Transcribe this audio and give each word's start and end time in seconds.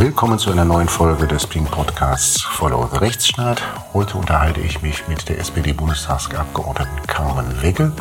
Willkommen 0.00 0.38
zu 0.38 0.50
einer 0.50 0.64
neuen 0.64 0.88
Folge 0.88 1.26
des 1.26 1.46
Pink 1.46 1.70
Podcasts 1.70 2.40
Follow 2.40 2.88
the 2.90 2.96
Rechtsstaat. 2.96 3.60
Heute 3.92 4.16
unterhalte 4.16 4.62
ich 4.62 4.80
mich 4.80 5.06
mit 5.08 5.28
der 5.28 5.38
SPD-Bundestagsabgeordneten 5.38 7.06
Carmen 7.06 7.60
Wegge. 7.60 7.92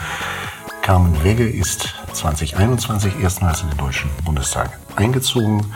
Carmen 0.82 1.22
Wegge 1.26 1.46
ist 1.46 1.94
2021 2.14 3.20
erstmals 3.22 3.64
in 3.64 3.72
den 3.72 3.80
Deutschen 3.80 4.10
Bundestag 4.24 4.80
eingezogen. 4.96 5.74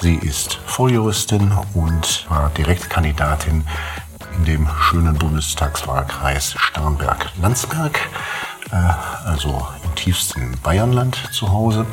Sie 0.00 0.14
ist 0.14 0.54
Volljuristin 0.64 1.52
und 1.74 2.24
war 2.30 2.48
Direktkandidatin 2.56 3.66
in 4.38 4.44
dem 4.46 4.66
schönen 4.80 5.18
Bundestagswahlkreis 5.18 6.54
Starnberg-Landsberg, 6.56 8.00
äh, 8.70 9.26
also 9.26 9.68
im 9.84 9.94
tiefsten 9.96 10.58
Bayernland 10.62 11.28
zu 11.30 11.52
Hause 11.52 11.84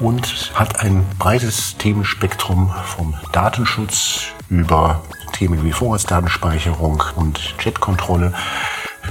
und 0.00 0.52
hat 0.54 0.80
ein 0.80 1.04
breites 1.18 1.76
Themenspektrum 1.76 2.72
vom 2.84 3.14
Datenschutz 3.32 4.26
über 4.48 5.02
Themen 5.32 5.64
wie 5.64 5.72
Vorratsdatenspeicherung 5.72 7.02
und 7.16 7.54
Chatkontrolle, 7.58 8.32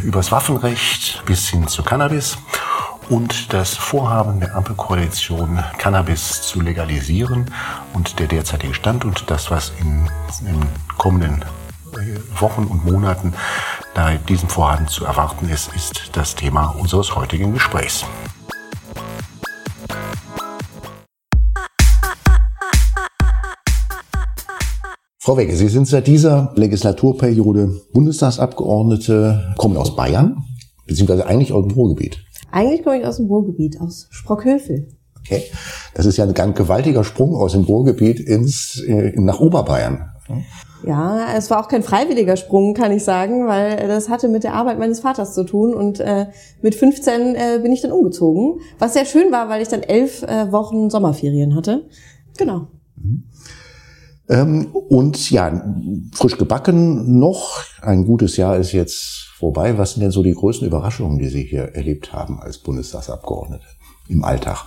übers 0.03 0.31
Waffenrecht 0.31 1.23
bis 1.25 1.49
hin 1.49 1.67
zu 1.67 1.83
Cannabis 1.83 2.37
und 3.09 3.53
das 3.53 3.75
Vorhaben 3.75 4.39
der 4.39 4.55
Ampelkoalition, 4.55 5.63
Cannabis 5.77 6.41
zu 6.41 6.61
legalisieren 6.61 7.45
und 7.93 8.19
der 8.19 8.27
derzeitige 8.27 8.73
Stand 8.73 9.05
und 9.05 9.29
das, 9.29 9.49
was 9.49 9.71
in, 9.79 10.09
in 10.45 10.61
kommenden 10.97 11.45
Wochen 12.39 12.65
und 12.65 12.85
Monaten 12.85 13.33
bei 13.93 14.17
diesem 14.17 14.49
Vorhaben 14.49 14.87
zu 14.87 15.05
erwarten 15.05 15.49
ist, 15.49 15.73
ist 15.73 16.11
das 16.13 16.35
Thema 16.35 16.75
unseres 16.77 17.15
heutigen 17.15 17.53
Gesprächs. 17.53 18.05
Frau 25.27 25.35
Wegge, 25.35 25.57
Sie 25.57 25.67
sind 25.67 25.85
seit 25.89 26.07
dieser 26.07 26.53
Legislaturperiode 26.55 27.81
Bundestagsabgeordnete, 27.91 29.55
kommen 29.57 29.75
aus 29.75 29.93
Bayern, 29.93 30.37
beziehungsweise 30.85 31.25
eigentlich 31.25 31.51
aus 31.51 31.67
dem 31.67 31.73
Ruhrgebiet. 31.73 32.23
Eigentlich 32.49 32.81
komme 32.81 32.99
ich 32.99 33.05
aus 33.05 33.17
dem 33.17 33.25
Ruhrgebiet, 33.25 33.81
aus 33.81 34.07
Sprockhövel. 34.09 34.87
Okay. 35.19 35.43
Das 35.95 36.05
ist 36.05 36.15
ja 36.15 36.23
ein 36.23 36.33
ganz 36.33 36.57
gewaltiger 36.57 37.03
Sprung 37.03 37.35
aus 37.35 37.51
dem 37.51 37.63
Ruhrgebiet 37.63 38.21
ins, 38.21 38.81
äh, 38.87 39.19
nach 39.19 39.41
Oberbayern. 39.41 40.13
Ja, 40.85 41.35
es 41.35 41.51
war 41.51 41.61
auch 41.61 41.67
kein 41.67 41.83
freiwilliger 41.83 42.37
Sprung, 42.37 42.73
kann 42.73 42.93
ich 42.93 43.03
sagen, 43.03 43.47
weil 43.47 43.85
das 43.85 44.07
hatte 44.07 44.29
mit 44.29 44.45
der 44.45 44.53
Arbeit 44.53 44.79
meines 44.79 45.01
Vaters 45.01 45.33
zu 45.33 45.43
tun 45.43 45.73
und 45.73 45.99
äh, 45.99 46.27
mit 46.61 46.73
15 46.73 47.35
äh, 47.35 47.59
bin 47.61 47.73
ich 47.73 47.81
dann 47.81 47.91
umgezogen, 47.91 48.61
was 48.79 48.93
sehr 48.93 49.03
schön 49.03 49.29
war, 49.33 49.49
weil 49.49 49.61
ich 49.61 49.67
dann 49.67 49.83
elf 49.83 50.23
äh, 50.23 50.53
Wochen 50.53 50.89
Sommerferien 50.89 51.53
hatte. 51.53 51.85
Genau. 52.37 52.67
Mhm. 52.95 53.25
Ähm, 54.29 54.67
und 54.73 55.31
ja, 55.31 55.63
frisch 56.13 56.37
gebacken 56.37 57.19
noch, 57.19 57.61
ein 57.81 58.05
gutes 58.05 58.37
Jahr 58.37 58.57
ist 58.57 58.73
jetzt 58.73 59.29
vorbei. 59.37 59.77
Was 59.77 59.93
sind 59.93 60.01
denn 60.01 60.11
so 60.11 60.23
die 60.23 60.33
größten 60.33 60.67
Überraschungen, 60.67 61.17
die 61.17 61.29
Sie 61.29 61.43
hier 61.43 61.75
erlebt 61.75 62.11
haben 62.11 62.41
als 62.41 62.57
Bundestagsabgeordnete 62.57 63.65
im 64.09 64.23
Alltag? 64.23 64.65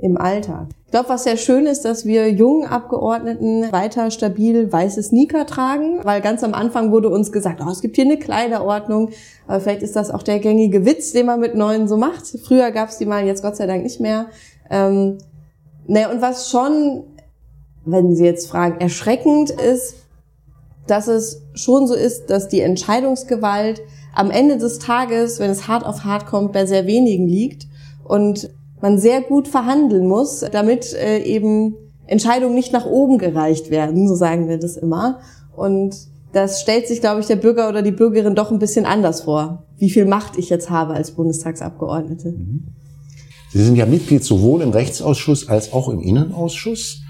Im 0.00 0.16
Alltag. 0.16 0.68
Ich 0.84 0.92
glaube, 0.92 1.08
was 1.08 1.24
sehr 1.24 1.36
schön 1.36 1.66
ist, 1.66 1.84
dass 1.84 2.04
wir 2.04 2.30
jungen 2.30 2.68
Abgeordneten 2.68 3.72
weiter 3.72 4.10
stabil 4.10 4.70
weiße 4.72 5.02
Sneaker 5.02 5.44
tragen, 5.44 6.04
weil 6.04 6.20
ganz 6.20 6.44
am 6.44 6.54
Anfang 6.54 6.92
wurde 6.92 7.08
uns 7.08 7.32
gesagt, 7.32 7.60
oh, 7.64 7.70
es 7.70 7.80
gibt 7.80 7.96
hier 7.96 8.04
eine 8.04 8.16
Kleiderordnung, 8.16 9.10
aber 9.46 9.60
vielleicht 9.60 9.82
ist 9.82 9.96
das 9.96 10.10
auch 10.10 10.22
der 10.22 10.38
gängige 10.38 10.86
Witz, 10.86 11.12
den 11.12 11.26
man 11.26 11.40
mit 11.40 11.56
Neuen 11.56 11.88
so 11.88 11.96
macht. 11.96 12.26
Früher 12.44 12.70
gab 12.70 12.90
es 12.90 12.98
die 12.98 13.06
mal, 13.06 13.26
jetzt 13.26 13.42
Gott 13.42 13.56
sei 13.56 13.66
Dank 13.66 13.82
nicht 13.82 14.00
mehr. 14.00 14.26
Ähm, 14.70 15.18
ne, 15.86 16.08
und 16.10 16.22
was 16.22 16.48
schon 16.48 17.04
wenn 17.90 18.14
Sie 18.14 18.24
jetzt 18.24 18.48
fragen, 18.48 18.80
erschreckend 18.80 19.50
ist, 19.50 19.94
dass 20.86 21.08
es 21.08 21.42
schon 21.54 21.86
so 21.86 21.94
ist, 21.94 22.26
dass 22.26 22.48
die 22.48 22.60
Entscheidungsgewalt 22.60 23.82
am 24.14 24.30
Ende 24.30 24.56
des 24.56 24.78
Tages, 24.78 25.38
wenn 25.38 25.50
es 25.50 25.68
hart 25.68 25.84
auf 25.84 26.04
hart 26.04 26.26
kommt, 26.26 26.52
bei 26.52 26.66
sehr 26.66 26.86
wenigen 26.86 27.28
liegt 27.28 27.66
und 28.04 28.50
man 28.80 28.98
sehr 28.98 29.20
gut 29.20 29.48
verhandeln 29.48 30.06
muss, 30.06 30.44
damit 30.52 30.94
äh, 30.94 31.18
eben 31.18 31.74
Entscheidungen 32.06 32.54
nicht 32.54 32.72
nach 32.72 32.86
oben 32.86 33.18
gereicht 33.18 33.70
werden, 33.70 34.08
so 34.08 34.14
sagen 34.14 34.48
wir 34.48 34.58
das 34.58 34.76
immer. 34.76 35.20
Und 35.54 35.94
das 36.32 36.60
stellt 36.60 36.88
sich, 36.88 37.00
glaube 37.00 37.20
ich, 37.20 37.26
der 37.26 37.36
Bürger 37.36 37.68
oder 37.68 37.82
die 37.82 37.92
Bürgerin 37.92 38.34
doch 38.34 38.50
ein 38.50 38.58
bisschen 38.58 38.86
anders 38.86 39.22
vor, 39.22 39.64
wie 39.78 39.90
viel 39.90 40.06
Macht 40.06 40.38
ich 40.38 40.48
jetzt 40.50 40.70
habe 40.70 40.94
als 40.94 41.12
Bundestagsabgeordnete. 41.12 42.34
Sie 43.50 43.64
sind 43.64 43.76
ja 43.76 43.86
Mitglied 43.86 44.24
sowohl 44.24 44.62
im 44.62 44.70
Rechtsausschuss 44.70 45.48
als 45.48 45.72
auch 45.72 45.88
im 45.88 46.00
Innenausschuss. 46.00 47.02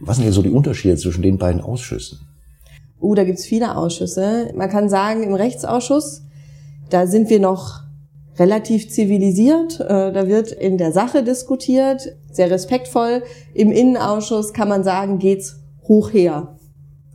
Was 0.00 0.16
sind 0.16 0.26
denn 0.26 0.32
so 0.32 0.42
die 0.42 0.50
Unterschiede 0.50 0.96
zwischen 0.96 1.22
den 1.22 1.38
beiden 1.38 1.60
Ausschüssen? 1.60 2.20
Uh, 3.00 3.14
da 3.14 3.24
gibt's 3.24 3.46
viele 3.46 3.76
Ausschüsse. 3.76 4.52
Man 4.54 4.68
kann 4.68 4.88
sagen, 4.88 5.22
im 5.22 5.34
Rechtsausschuss, 5.34 6.22
da 6.90 7.06
sind 7.06 7.30
wir 7.30 7.40
noch 7.40 7.82
relativ 8.38 8.90
zivilisiert. 8.90 9.80
Äh, 9.80 10.12
da 10.12 10.28
wird 10.28 10.52
in 10.52 10.78
der 10.78 10.92
Sache 10.92 11.22
diskutiert, 11.22 12.02
sehr 12.30 12.50
respektvoll. 12.50 13.22
Im 13.54 13.72
Innenausschuss 13.72 14.52
kann 14.52 14.68
man 14.68 14.84
sagen, 14.84 15.18
geht's 15.18 15.60
hoch 15.88 16.12
her. 16.12 16.56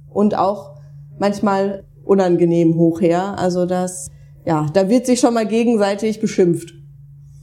Und 0.09 0.35
auch 0.35 0.77
manchmal 1.19 1.83
unangenehm 2.03 2.75
hoch 2.75 3.01
her. 3.01 3.37
Also 3.37 3.65
das, 3.65 4.09
ja, 4.45 4.67
da 4.73 4.89
wird 4.89 5.05
sich 5.05 5.19
schon 5.19 5.33
mal 5.33 5.47
gegenseitig 5.47 6.19
beschimpft. 6.19 6.73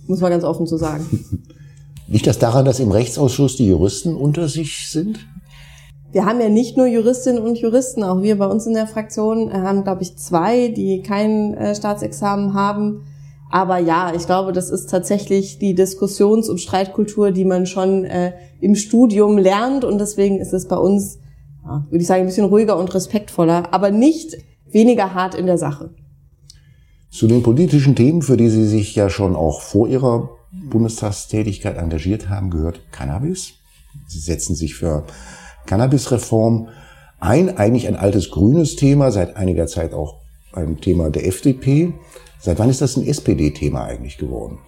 Muss 0.06 0.20
man 0.20 0.31
ganz 0.31 0.44
offen 0.44 0.66
so 0.66 0.76
sagen. 0.76 1.05
Liegt 2.11 2.27
das 2.27 2.39
daran, 2.39 2.65
dass 2.65 2.81
im 2.81 2.91
Rechtsausschuss 2.91 3.57
die 3.57 3.67
Juristen 3.67 4.17
unter 4.17 4.49
sich 4.49 4.89
sind? 4.89 5.19
Wir 6.11 6.25
haben 6.25 6.41
ja 6.41 6.49
nicht 6.49 6.79
nur 6.79 6.87
Juristinnen 6.87 7.43
und 7.43 7.59
Juristen, 7.59 8.03
auch 8.03 8.23
wir 8.23 8.39
bei 8.39 8.47
uns 8.47 8.67
in 8.67 8.73
der 8.73 8.87
Fraktion 8.87 9.53
haben, 9.53 9.85
glaube 9.85 10.03
ich, 10.03 10.17
zwei, 10.17 10.69
die 10.69 11.03
kein 11.03 11.53
äh, 11.53 11.75
Staatsexamen 11.75 12.55
haben. 12.55 13.03
Aber 13.51 13.77
ja, 13.77 14.15
ich 14.15 14.25
glaube, 14.25 14.53
das 14.53 14.71
ist 14.71 14.89
tatsächlich 14.89 15.59
die 15.59 15.75
Diskussions- 15.75 16.49
und 16.49 16.63
Streitkultur, 16.63 17.31
die 17.31 17.45
man 17.45 17.67
schon 17.67 18.05
äh, 18.07 18.33
im 18.63 18.75
Studium 18.75 19.37
lernt. 19.37 19.85
Und 19.85 19.99
deswegen 19.99 20.39
ist 20.39 20.55
es 20.55 20.67
bei 20.67 20.77
uns, 20.77 21.19
ja, 21.63 21.85
würde 21.91 22.01
ich 22.01 22.07
sagen, 22.07 22.23
ein 22.23 22.27
bisschen 22.27 22.47
ruhiger 22.47 22.79
und 22.79 22.95
respektvoller, 22.95 23.75
aber 23.75 23.91
nicht 23.91 24.35
weniger 24.71 25.13
hart 25.13 25.35
in 25.35 25.45
der 25.45 25.59
Sache. 25.59 25.91
Zu 27.11 27.27
den 27.27 27.43
politischen 27.43 27.95
Themen, 27.95 28.23
für 28.23 28.39
die 28.39 28.49
Sie 28.49 28.67
sich 28.67 28.95
ja 28.95 29.11
schon 29.11 29.37
auch 29.37 29.61
vor 29.61 29.89
Ihrer 29.89 30.38
Bundestagstätigkeit 30.53 31.77
engagiert 31.77 32.29
haben, 32.29 32.51
gehört 32.51 32.93
Cannabis. 32.93 33.55
Sie 34.07 34.19
setzen 34.19 34.55
sich 34.55 34.75
für 34.75 35.05
Cannabisreform 35.67 36.69
ein, 37.21 37.57
eigentlich 37.57 37.89
ein 37.89 37.97
altes 37.97 38.31
grünes 38.31 38.77
Thema, 38.77 39.11
seit 39.11 39.37
einiger 39.37 39.67
Zeit 39.67 39.93
auch 39.93 40.21
ein 40.53 40.81
Thema 40.81 41.11
der 41.11 41.27
FDP. 41.27 41.93
Seit 42.41 42.59
wann 42.59 42.71
ist 42.71 42.81
das 42.81 42.97
ein 42.97 43.07
SPD-Thema 43.07 43.85
eigentlich 43.85 44.17
geworden? 44.19 44.59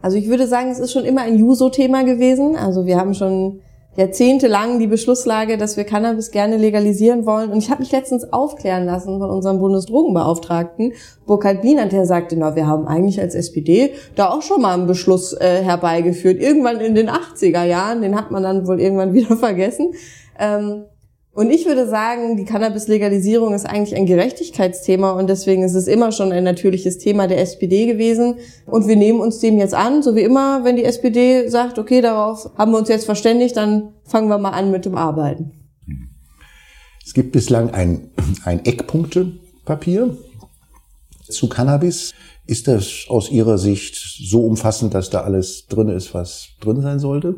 Also 0.00 0.16
ich 0.16 0.28
würde 0.28 0.46
sagen, 0.46 0.70
es 0.70 0.78
ist 0.78 0.92
schon 0.92 1.04
immer 1.04 1.22
ein 1.22 1.38
Juso-Thema 1.38 2.04
gewesen. 2.04 2.56
Also 2.56 2.86
wir 2.86 2.96
haben 2.96 3.14
schon 3.14 3.60
jahrzehntelang 3.96 4.78
die 4.78 4.86
Beschlusslage, 4.86 5.56
dass 5.56 5.76
wir 5.76 5.84
Cannabis 5.84 6.30
gerne 6.30 6.56
legalisieren 6.56 7.26
wollen. 7.26 7.50
Und 7.50 7.58
ich 7.58 7.70
habe 7.70 7.82
mich 7.82 7.92
letztens 7.92 8.32
aufklären 8.32 8.84
lassen 8.84 9.18
von 9.18 9.30
unserem 9.30 9.58
Bundesdrogenbeauftragten, 9.58 10.92
Burkhard 11.26 11.62
Bienert, 11.62 11.92
der 11.92 12.06
sagte, 12.06 12.36
na, 12.36 12.56
wir 12.56 12.66
haben 12.66 12.86
eigentlich 12.86 13.20
als 13.20 13.34
SPD 13.34 13.92
da 14.14 14.30
auch 14.30 14.42
schon 14.42 14.62
mal 14.62 14.74
einen 14.74 14.86
Beschluss 14.86 15.32
äh, 15.32 15.62
herbeigeführt. 15.62 16.40
Irgendwann 16.40 16.80
in 16.80 16.94
den 16.94 17.08
80er 17.08 17.64
Jahren, 17.64 18.02
den 18.02 18.16
hat 18.16 18.30
man 18.30 18.42
dann 18.42 18.66
wohl 18.66 18.80
irgendwann 18.80 19.12
wieder 19.14 19.36
vergessen. 19.36 19.92
Ähm, 20.38 20.84
und 21.34 21.50
ich 21.50 21.66
würde 21.66 21.88
sagen, 21.88 22.36
die 22.36 22.44
Cannabis-Legalisierung 22.44 23.54
ist 23.54 23.66
eigentlich 23.66 23.96
ein 23.96 24.06
Gerechtigkeitsthema 24.06 25.10
und 25.10 25.28
deswegen 25.28 25.64
ist 25.64 25.74
es 25.74 25.88
immer 25.88 26.12
schon 26.12 26.30
ein 26.30 26.44
natürliches 26.44 26.98
Thema 26.98 27.26
der 27.26 27.40
SPD 27.40 27.86
gewesen. 27.86 28.36
Und 28.66 28.86
wir 28.86 28.94
nehmen 28.94 29.20
uns 29.20 29.40
dem 29.40 29.58
jetzt 29.58 29.74
an, 29.74 30.04
so 30.04 30.14
wie 30.14 30.22
immer, 30.22 30.62
wenn 30.62 30.76
die 30.76 30.84
SPD 30.84 31.48
sagt, 31.48 31.80
okay, 31.80 32.00
darauf 32.00 32.50
haben 32.56 32.70
wir 32.70 32.78
uns 32.78 32.88
jetzt 32.88 33.04
verständigt, 33.04 33.56
dann 33.56 33.94
fangen 34.04 34.28
wir 34.28 34.38
mal 34.38 34.50
an 34.50 34.70
mit 34.70 34.84
dem 34.84 34.94
Arbeiten. 34.94 35.50
Es 37.04 37.14
gibt 37.14 37.32
bislang 37.32 37.70
ein, 37.70 38.10
ein 38.44 38.64
Eckpunktepapier 38.64 40.16
zu 41.28 41.48
Cannabis. 41.48 42.14
Ist 42.46 42.68
das 42.68 43.06
aus 43.08 43.28
Ihrer 43.30 43.58
Sicht 43.58 43.96
so 43.96 44.44
umfassend, 44.46 44.94
dass 44.94 45.10
da 45.10 45.22
alles 45.22 45.66
drin 45.66 45.88
ist, 45.88 46.14
was 46.14 46.50
drin 46.60 46.80
sein 46.80 47.00
sollte? 47.00 47.36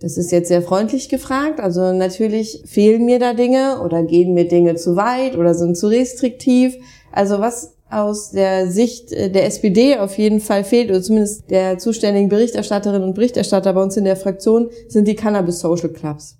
Das 0.00 0.16
ist 0.16 0.32
jetzt 0.32 0.48
sehr 0.48 0.62
freundlich 0.62 1.08
gefragt. 1.08 1.60
Also 1.60 1.92
natürlich 1.92 2.62
fehlen 2.66 3.04
mir 3.04 3.18
da 3.18 3.34
Dinge 3.34 3.82
oder 3.84 4.02
gehen 4.02 4.32
mir 4.32 4.48
Dinge 4.48 4.74
zu 4.76 4.96
weit 4.96 5.36
oder 5.36 5.54
sind 5.54 5.76
zu 5.76 5.88
restriktiv. 5.88 6.76
Also 7.12 7.40
was 7.40 7.74
aus 7.90 8.30
der 8.30 8.70
Sicht 8.70 9.12
äh, 9.12 9.30
der 9.30 9.46
SPD 9.46 9.98
auf 9.98 10.16
jeden 10.16 10.40
Fall 10.40 10.64
fehlt, 10.64 10.90
oder 10.90 11.02
zumindest 11.02 11.50
der 11.50 11.78
zuständigen 11.78 12.28
Berichterstatterinnen 12.28 13.08
und 13.08 13.14
Berichterstatter 13.14 13.72
bei 13.72 13.82
uns 13.82 13.96
in 13.96 14.04
der 14.04 14.16
Fraktion, 14.16 14.70
sind 14.88 15.06
die 15.08 15.16
Cannabis 15.16 15.60
Social 15.60 15.90
Clubs. 15.90 16.38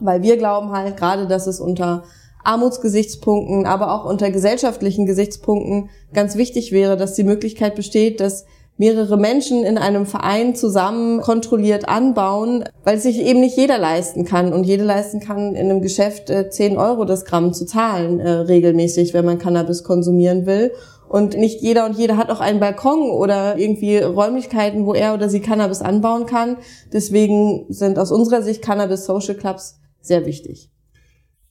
Weil 0.00 0.22
wir 0.22 0.36
glauben 0.36 0.72
halt 0.72 0.96
gerade, 0.96 1.28
dass 1.28 1.46
es 1.46 1.60
unter 1.60 2.04
Armutsgesichtspunkten, 2.42 3.66
aber 3.66 3.92
auch 3.92 4.06
unter 4.06 4.30
gesellschaftlichen 4.30 5.04
Gesichtspunkten 5.04 5.90
ganz 6.14 6.36
wichtig 6.36 6.72
wäre, 6.72 6.96
dass 6.96 7.14
die 7.14 7.24
Möglichkeit 7.24 7.74
besteht, 7.74 8.18
dass 8.20 8.46
mehrere 8.80 9.18
Menschen 9.18 9.62
in 9.62 9.76
einem 9.76 10.06
Verein 10.06 10.54
zusammen 10.56 11.20
kontrolliert 11.20 11.86
anbauen, 11.86 12.64
weil 12.82 12.98
sich 12.98 13.20
eben 13.20 13.40
nicht 13.40 13.54
jeder 13.58 13.76
leisten 13.76 14.24
kann. 14.24 14.54
Und 14.54 14.64
jeder 14.64 14.84
leisten 14.84 15.20
kann, 15.20 15.54
in 15.54 15.70
einem 15.70 15.82
Geschäft 15.82 16.30
äh, 16.30 16.48
10 16.48 16.78
Euro 16.78 17.04
das 17.04 17.26
Gramm 17.26 17.52
zu 17.52 17.66
zahlen, 17.66 18.20
äh, 18.20 18.30
regelmäßig, 18.30 19.12
wenn 19.12 19.26
man 19.26 19.38
Cannabis 19.38 19.84
konsumieren 19.84 20.46
will. 20.46 20.72
Und 21.10 21.36
nicht 21.36 21.60
jeder 21.60 21.84
und 21.84 21.98
jeder 21.98 22.16
hat 22.16 22.30
auch 22.30 22.40
einen 22.40 22.58
Balkon 22.58 23.10
oder 23.10 23.58
irgendwie 23.58 23.98
Räumlichkeiten, 23.98 24.86
wo 24.86 24.94
er 24.94 25.12
oder 25.12 25.28
sie 25.28 25.40
Cannabis 25.40 25.82
anbauen 25.82 26.24
kann. 26.24 26.56
Deswegen 26.90 27.66
sind 27.68 27.98
aus 27.98 28.10
unserer 28.10 28.40
Sicht 28.40 28.62
Cannabis 28.62 29.04
Social 29.04 29.34
Clubs 29.34 29.78
sehr 30.00 30.24
wichtig. 30.24 30.70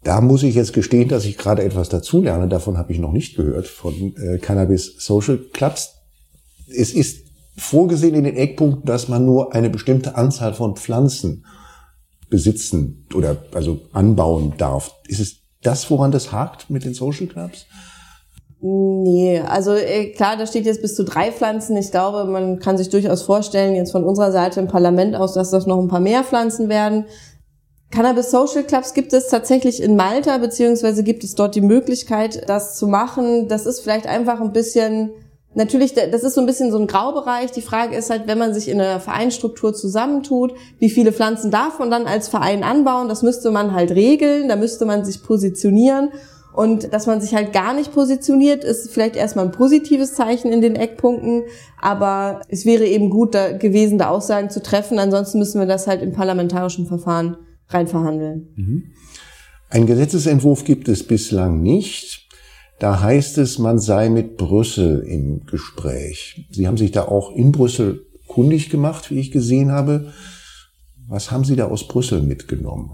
Da 0.03 0.19
muss 0.21 0.41
ich 0.41 0.55
jetzt 0.55 0.73
gestehen, 0.73 1.09
dass 1.09 1.25
ich 1.25 1.37
gerade 1.37 1.61
etwas 1.63 1.89
dazulerne. 1.89 2.47
Davon 2.47 2.79
habe 2.79 2.91
ich 2.91 2.97
noch 2.97 3.11
nicht 3.11 3.35
gehört, 3.35 3.67
von 3.67 4.15
äh, 4.15 4.39
Cannabis 4.39 4.95
Social 4.97 5.37
Clubs. 5.37 5.98
Es 6.75 6.91
ist 6.91 7.27
vorgesehen 7.57 8.15
in 8.15 8.23
den 8.23 8.37
Eckpunkten, 8.37 8.85
dass 8.85 9.07
man 9.07 9.25
nur 9.25 9.53
eine 9.53 9.69
bestimmte 9.69 10.15
Anzahl 10.15 10.53
von 10.53 10.75
Pflanzen 10.75 11.45
besitzen 12.29 13.07
oder 13.13 13.37
also 13.53 13.81
anbauen 13.91 14.53
darf. 14.57 14.93
Ist 15.07 15.19
es 15.19 15.37
das, 15.61 15.89
woran 15.89 16.11
das 16.11 16.31
hakt 16.31 16.69
mit 16.69 16.85
den 16.85 16.93
Social 16.93 17.27
Clubs? 17.27 17.65
Nee, 18.61 19.39
also 19.39 19.73
äh, 19.73 20.11
klar, 20.11 20.35
da 20.35 20.45
steht 20.45 20.65
jetzt 20.65 20.81
bis 20.81 20.95
zu 20.95 21.05
drei 21.05 21.31
Pflanzen. 21.31 21.77
Ich 21.77 21.91
glaube, 21.91 22.29
man 22.29 22.59
kann 22.59 22.77
sich 22.77 22.89
durchaus 22.89 23.21
vorstellen, 23.21 23.75
jetzt 23.75 23.91
von 23.91 24.03
unserer 24.03 24.33
Seite 24.33 24.59
im 24.59 24.67
Parlament 24.67 25.15
aus, 25.15 25.33
dass 25.33 25.49
das 25.49 25.65
noch 25.65 25.79
ein 25.79 25.87
paar 25.87 26.01
mehr 26.01 26.23
Pflanzen 26.23 26.67
werden. 26.67 27.05
Cannabis 27.89 28.31
Social 28.31 28.63
Clubs 28.63 28.93
gibt 28.93 29.13
es 29.13 29.29
tatsächlich 29.29 29.81
in 29.81 29.95
Malta, 29.95 30.37
beziehungsweise 30.37 31.03
gibt 31.03 31.23
es 31.23 31.35
dort 31.35 31.55
die 31.55 31.61
Möglichkeit, 31.61 32.47
das 32.47 32.75
zu 32.77 32.87
machen. 32.87 33.47
Das 33.47 33.65
ist 33.65 33.79
vielleicht 33.79 34.07
einfach 34.07 34.41
ein 34.41 34.51
bisschen, 34.51 35.11
natürlich, 35.55 35.93
das 35.93 36.23
ist 36.23 36.35
so 36.35 36.41
ein 36.41 36.47
bisschen 36.47 36.71
so 36.71 36.77
ein 36.77 36.87
Graubereich. 36.87 37.51
Die 37.51 37.61
Frage 37.61 37.95
ist 37.95 38.09
halt, 38.09 38.27
wenn 38.27 38.37
man 38.37 38.53
sich 38.53 38.69
in 38.69 38.79
einer 38.79 38.99
Vereinstruktur 38.99 39.73
zusammentut, 39.73 40.53
wie 40.79 40.89
viele 40.89 41.11
Pflanzen 41.11 41.51
darf 41.51 41.79
man 41.79 41.91
dann 41.91 42.05
als 42.05 42.27
Verein 42.27 42.63
anbauen? 42.63 43.09
Das 43.09 43.23
müsste 43.23 43.51
man 43.51 43.73
halt 43.73 43.91
regeln, 43.91 44.47
da 44.47 44.55
müsste 44.55 44.85
man 44.85 45.05
sich 45.05 45.23
positionieren. 45.23 46.09
Und 46.53 46.93
dass 46.93 47.05
man 47.05 47.21
sich 47.21 47.35
halt 47.35 47.53
gar 47.53 47.73
nicht 47.73 47.93
positioniert, 47.93 48.63
ist 48.63 48.91
vielleicht 48.91 49.15
erstmal 49.15 49.45
ein 49.45 49.51
positives 49.51 50.15
Zeichen 50.15 50.51
in 50.51 50.61
den 50.61 50.75
Eckpunkten. 50.75 51.43
Aber 51.79 52.41
es 52.49 52.65
wäre 52.65 52.85
eben 52.85 53.09
gut 53.09 53.35
da 53.35 53.51
gewesen, 53.51 53.97
da 53.97 54.09
Aussagen 54.09 54.49
zu 54.49 54.61
treffen. 54.61 54.99
Ansonsten 54.99 55.39
müssen 55.39 55.59
wir 55.59 55.67
das 55.67 55.87
halt 55.87 56.01
im 56.01 56.11
parlamentarischen 56.11 56.87
Verfahren 56.87 57.37
rein 57.69 57.87
verhandeln. 57.87 58.49
Mhm. 58.55 58.83
Ein 59.69 59.85
Gesetzesentwurf 59.85 60.63
gibt 60.63 60.89
es 60.89 61.05
bislang 61.05 61.61
nicht. 61.61 62.28
Da 62.79 63.01
heißt 63.01 63.37
es, 63.37 63.59
man 63.59 63.77
sei 63.77 64.07
mit 64.07 64.37
Brüssel 64.37 65.01
im 65.01 65.45
Gespräch. 65.45 66.47
Sie 66.49 66.65
haben 66.65 66.77
sich 66.77 66.91
da 66.91 67.03
auch 67.07 67.35
in 67.35 67.51
Brüssel 67.51 68.05
kundig 68.27 68.69
gemacht, 68.69 69.11
wie 69.11 69.19
ich 69.19 69.31
gesehen 69.31 69.71
habe. 69.71 70.13
Was 71.09 71.29
haben 71.29 71.43
Sie 71.43 71.57
da 71.57 71.67
aus 71.67 71.87
Brüssel 71.87 72.21
mitgenommen? 72.21 72.91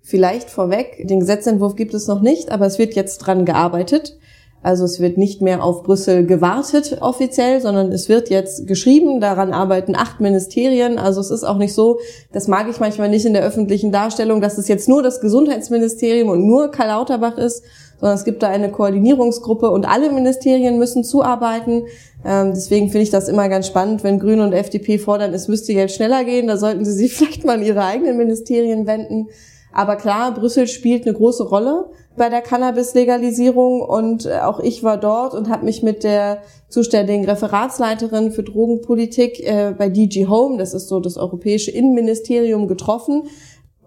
Vielleicht 0.00 0.48
vorweg, 0.48 1.06
den 1.06 1.20
Gesetzentwurf 1.20 1.76
gibt 1.76 1.92
es 1.92 2.06
noch 2.06 2.22
nicht, 2.22 2.50
aber 2.50 2.64
es 2.64 2.78
wird 2.78 2.94
jetzt 2.94 3.18
dran 3.18 3.44
gearbeitet. 3.44 4.16
Also 4.62 4.84
es 4.84 4.98
wird 4.98 5.18
nicht 5.18 5.42
mehr 5.42 5.62
auf 5.62 5.82
Brüssel 5.82 6.26
gewartet 6.26 6.98
offiziell, 7.00 7.60
sondern 7.60 7.92
es 7.92 8.08
wird 8.08 8.30
jetzt 8.30 8.66
geschrieben. 8.66 9.20
Daran 9.20 9.52
arbeiten 9.52 9.94
acht 9.94 10.20
Ministerien. 10.20 10.98
Also 10.98 11.20
es 11.20 11.30
ist 11.30 11.44
auch 11.44 11.58
nicht 11.58 11.74
so, 11.74 12.00
das 12.32 12.48
mag 12.48 12.68
ich 12.68 12.80
manchmal 12.80 13.08
nicht 13.08 13.26
in 13.26 13.34
der 13.34 13.44
öffentlichen 13.44 13.92
Darstellung, 13.92 14.40
dass 14.40 14.58
es 14.58 14.66
jetzt 14.66 14.88
nur 14.88 15.02
das 15.02 15.20
Gesundheitsministerium 15.20 16.28
und 16.28 16.46
nur 16.46 16.70
Karl 16.70 16.88
Lauterbach 16.88 17.36
ist, 17.36 17.62
sondern 18.00 18.16
es 18.16 18.24
gibt 18.24 18.42
da 18.42 18.48
eine 18.48 18.70
Koordinierungsgruppe 18.70 19.70
und 19.70 19.88
alle 19.88 20.10
Ministerien 20.10 20.78
müssen 20.78 21.04
zuarbeiten. 21.04 21.84
Ähm, 22.24 22.52
deswegen 22.54 22.88
finde 22.88 23.02
ich 23.02 23.10
das 23.10 23.28
immer 23.28 23.48
ganz 23.48 23.66
spannend, 23.66 24.04
wenn 24.04 24.18
Grüne 24.18 24.44
und 24.44 24.52
FDP 24.52 24.98
fordern, 24.98 25.34
es 25.34 25.48
müsste 25.48 25.72
jetzt 25.72 25.96
schneller 25.96 26.24
gehen. 26.24 26.46
Da 26.46 26.56
sollten 26.56 26.84
sie 26.84 26.92
sich 26.92 27.12
vielleicht 27.16 27.44
mal 27.44 27.56
an 27.56 27.62
ihre 27.62 27.84
eigenen 27.84 28.16
Ministerien 28.16 28.86
wenden. 28.86 29.28
Aber 29.72 29.96
klar, 29.96 30.32
Brüssel 30.34 30.66
spielt 30.66 31.06
eine 31.06 31.14
große 31.14 31.44
Rolle 31.44 31.90
bei 32.16 32.28
der 32.28 32.40
Cannabis-Legalisierung 32.40 33.80
und 33.80 34.26
äh, 34.26 34.40
auch 34.40 34.60
ich 34.60 34.82
war 34.82 34.96
dort 34.96 35.34
und 35.34 35.48
habe 35.48 35.64
mich 35.64 35.82
mit 35.82 36.04
der 36.04 36.38
zuständigen 36.68 37.24
Referatsleiterin 37.24 38.32
für 38.32 38.42
Drogenpolitik 38.42 39.40
äh, 39.40 39.74
bei 39.76 39.88
DG 39.88 40.26
Home, 40.26 40.58
das 40.58 40.74
ist 40.74 40.88
so 40.88 41.00
das 41.00 41.16
europäische 41.16 41.70
Innenministerium, 41.70 42.66
getroffen. 42.66 43.24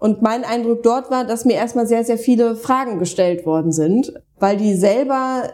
Und 0.02 0.20
mein 0.20 0.42
Eindruck 0.42 0.82
dort 0.82 1.12
war, 1.12 1.24
dass 1.24 1.44
mir 1.44 1.52
erstmal 1.52 1.86
sehr, 1.86 2.02
sehr 2.02 2.18
viele 2.18 2.56
Fragen 2.56 2.98
gestellt 2.98 3.46
worden 3.46 3.70
sind, 3.70 4.12
weil 4.40 4.56
die 4.56 4.74
selber 4.74 5.44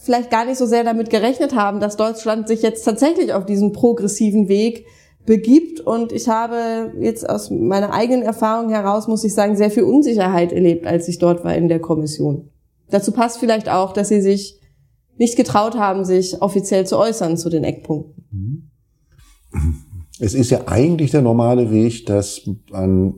vielleicht 0.00 0.32
gar 0.32 0.46
nicht 0.46 0.58
so 0.58 0.66
sehr 0.66 0.82
damit 0.82 1.10
gerechnet 1.10 1.54
haben, 1.54 1.78
dass 1.78 1.96
Deutschland 1.96 2.48
sich 2.48 2.62
jetzt 2.62 2.82
tatsächlich 2.82 3.32
auf 3.32 3.46
diesen 3.46 3.70
progressiven 3.70 4.48
Weg 4.48 4.86
begibt. 5.26 5.78
Und 5.78 6.10
ich 6.10 6.28
habe 6.28 6.92
jetzt 6.98 7.30
aus 7.30 7.50
meiner 7.50 7.92
eigenen 7.94 8.22
Erfahrung 8.22 8.68
heraus, 8.68 9.06
muss 9.06 9.22
ich 9.22 9.32
sagen, 9.32 9.56
sehr 9.56 9.70
viel 9.70 9.84
Unsicherheit 9.84 10.52
erlebt, 10.52 10.84
als 10.84 11.06
ich 11.06 11.20
dort 11.20 11.44
war 11.44 11.54
in 11.54 11.68
der 11.68 11.78
Kommission. 11.78 12.50
Dazu 12.90 13.12
passt 13.12 13.38
vielleicht 13.38 13.68
auch, 13.68 13.92
dass 13.92 14.08
sie 14.08 14.22
sich 14.22 14.58
nicht 15.18 15.36
getraut 15.36 15.76
haben, 15.78 16.04
sich 16.04 16.42
offiziell 16.42 16.84
zu 16.84 16.98
äußern 16.98 17.36
zu 17.36 17.48
den 17.48 17.62
Eckpunkten. 17.62 18.72
Es 20.18 20.34
ist 20.34 20.50
ja 20.50 20.66
eigentlich 20.66 21.12
der 21.12 21.22
normale 21.22 21.70
Weg, 21.70 22.06
dass 22.06 22.42
man 22.72 23.14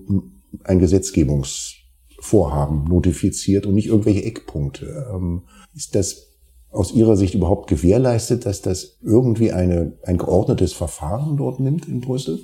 ein 0.65 0.79
Gesetzgebungsvorhaben 0.79 2.85
notifiziert 2.85 3.67
und 3.67 3.75
nicht 3.75 3.89
irgendwelche 3.89 4.25
Eckpunkte. 4.25 5.07
Ähm, 5.13 5.43
ist 5.75 5.95
das 5.95 6.31
aus 6.71 6.93
Ihrer 6.93 7.17
Sicht 7.17 7.35
überhaupt 7.35 7.69
gewährleistet, 7.69 8.47
dass 8.47 8.63
das 8.63 8.99
irgendwie 9.03 9.53
eine, 9.53 9.99
ein 10.05 10.19
geordnetes 10.19 10.73
Verfahren 10.73 11.37
dort 11.37 11.61
nimmt 11.61 11.89
in 11.89 12.01
Brüssel? 12.01 12.41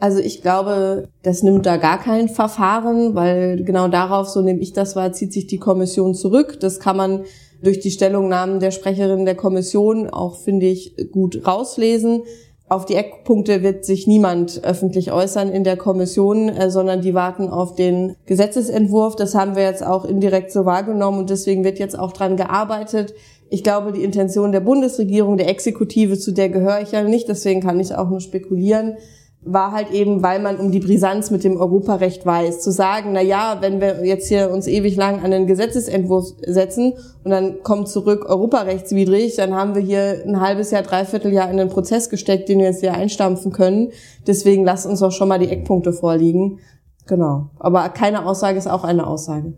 Also 0.00 0.20
ich 0.20 0.42
glaube, 0.42 1.08
das 1.22 1.42
nimmt 1.42 1.66
da 1.66 1.76
gar 1.76 1.98
kein 1.98 2.28
Verfahren, 2.28 3.14
weil 3.14 3.64
genau 3.64 3.88
darauf, 3.88 4.28
so 4.28 4.42
nehme 4.42 4.60
ich 4.60 4.72
das 4.72 4.94
wahr, 4.94 5.12
zieht 5.12 5.32
sich 5.32 5.48
die 5.48 5.58
Kommission 5.58 6.14
zurück. 6.14 6.58
Das 6.60 6.78
kann 6.78 6.96
man 6.96 7.24
durch 7.62 7.80
die 7.80 7.90
Stellungnahmen 7.90 8.60
der 8.60 8.70
Sprecherin 8.70 9.24
der 9.24 9.34
Kommission 9.34 10.08
auch, 10.08 10.36
finde 10.36 10.66
ich, 10.66 10.94
gut 11.10 11.46
rauslesen. 11.46 12.22
Auf 12.70 12.84
die 12.84 12.96
Eckpunkte 12.96 13.62
wird 13.62 13.86
sich 13.86 14.06
niemand 14.06 14.62
öffentlich 14.62 15.10
äußern 15.10 15.48
in 15.48 15.64
der 15.64 15.78
Kommission, 15.78 16.50
äh, 16.50 16.70
sondern 16.70 17.00
die 17.00 17.14
warten 17.14 17.48
auf 17.48 17.74
den 17.74 18.16
Gesetzesentwurf. 18.26 19.16
Das 19.16 19.34
haben 19.34 19.56
wir 19.56 19.62
jetzt 19.62 19.84
auch 19.84 20.04
indirekt 20.04 20.52
so 20.52 20.66
wahrgenommen 20.66 21.18
und 21.18 21.30
deswegen 21.30 21.64
wird 21.64 21.78
jetzt 21.78 21.98
auch 21.98 22.12
dran 22.12 22.36
gearbeitet, 22.36 23.14
ich 23.50 23.64
glaube, 23.64 23.92
die 23.92 24.04
Intention 24.04 24.52
der 24.52 24.60
Bundesregierung, 24.60 25.38
der 25.38 25.48
Exekutive, 25.48 26.18
zu 26.18 26.32
der 26.32 26.50
gehöre 26.50 26.82
ich 26.82 26.92
ja 26.92 27.02
nicht, 27.02 27.28
deswegen 27.28 27.62
kann 27.62 27.80
ich 27.80 27.94
auch 27.94 28.10
nur 28.10 28.20
spekulieren, 28.20 28.98
war 29.40 29.72
halt 29.72 29.90
eben, 29.92 30.22
weil 30.22 30.40
man 30.40 30.56
um 30.58 30.72
die 30.72 30.80
Brisanz 30.80 31.30
mit 31.30 31.44
dem 31.44 31.56
Europarecht 31.56 32.26
weiß, 32.26 32.60
zu 32.60 32.70
sagen, 32.70 33.10
na 33.12 33.22
ja, 33.22 33.58
wenn 33.60 33.80
wir 33.80 34.04
jetzt 34.04 34.28
hier 34.28 34.50
uns 34.50 34.66
ewig 34.66 34.96
lang 34.96 35.22
an 35.22 35.30
den 35.30 35.46
Gesetzesentwurf 35.46 36.34
setzen 36.44 36.94
und 37.24 37.30
dann 37.30 37.62
kommt 37.62 37.88
zurück 37.88 38.26
europarechtswidrig, 38.28 39.36
dann 39.36 39.54
haben 39.54 39.74
wir 39.74 39.82
hier 39.82 40.22
ein 40.26 40.40
halbes 40.40 40.70
Jahr, 40.72 40.82
dreiviertel 40.82 41.32
Jahr 41.32 41.50
in 41.50 41.56
den 41.56 41.68
Prozess 41.68 42.10
gesteckt, 42.10 42.48
den 42.48 42.58
wir 42.58 42.66
jetzt 42.66 42.80
hier 42.80 42.94
einstampfen 42.94 43.52
können. 43.52 43.92
Deswegen 44.26 44.64
lasst 44.64 44.86
uns 44.86 45.00
doch 45.00 45.12
schon 45.12 45.28
mal 45.28 45.38
die 45.38 45.48
Eckpunkte 45.48 45.92
vorliegen. 45.92 46.58
Genau. 47.06 47.50
Aber 47.58 47.88
keine 47.90 48.26
Aussage 48.26 48.58
ist 48.58 48.68
auch 48.68 48.84
eine 48.84 49.06
Aussage 49.06 49.54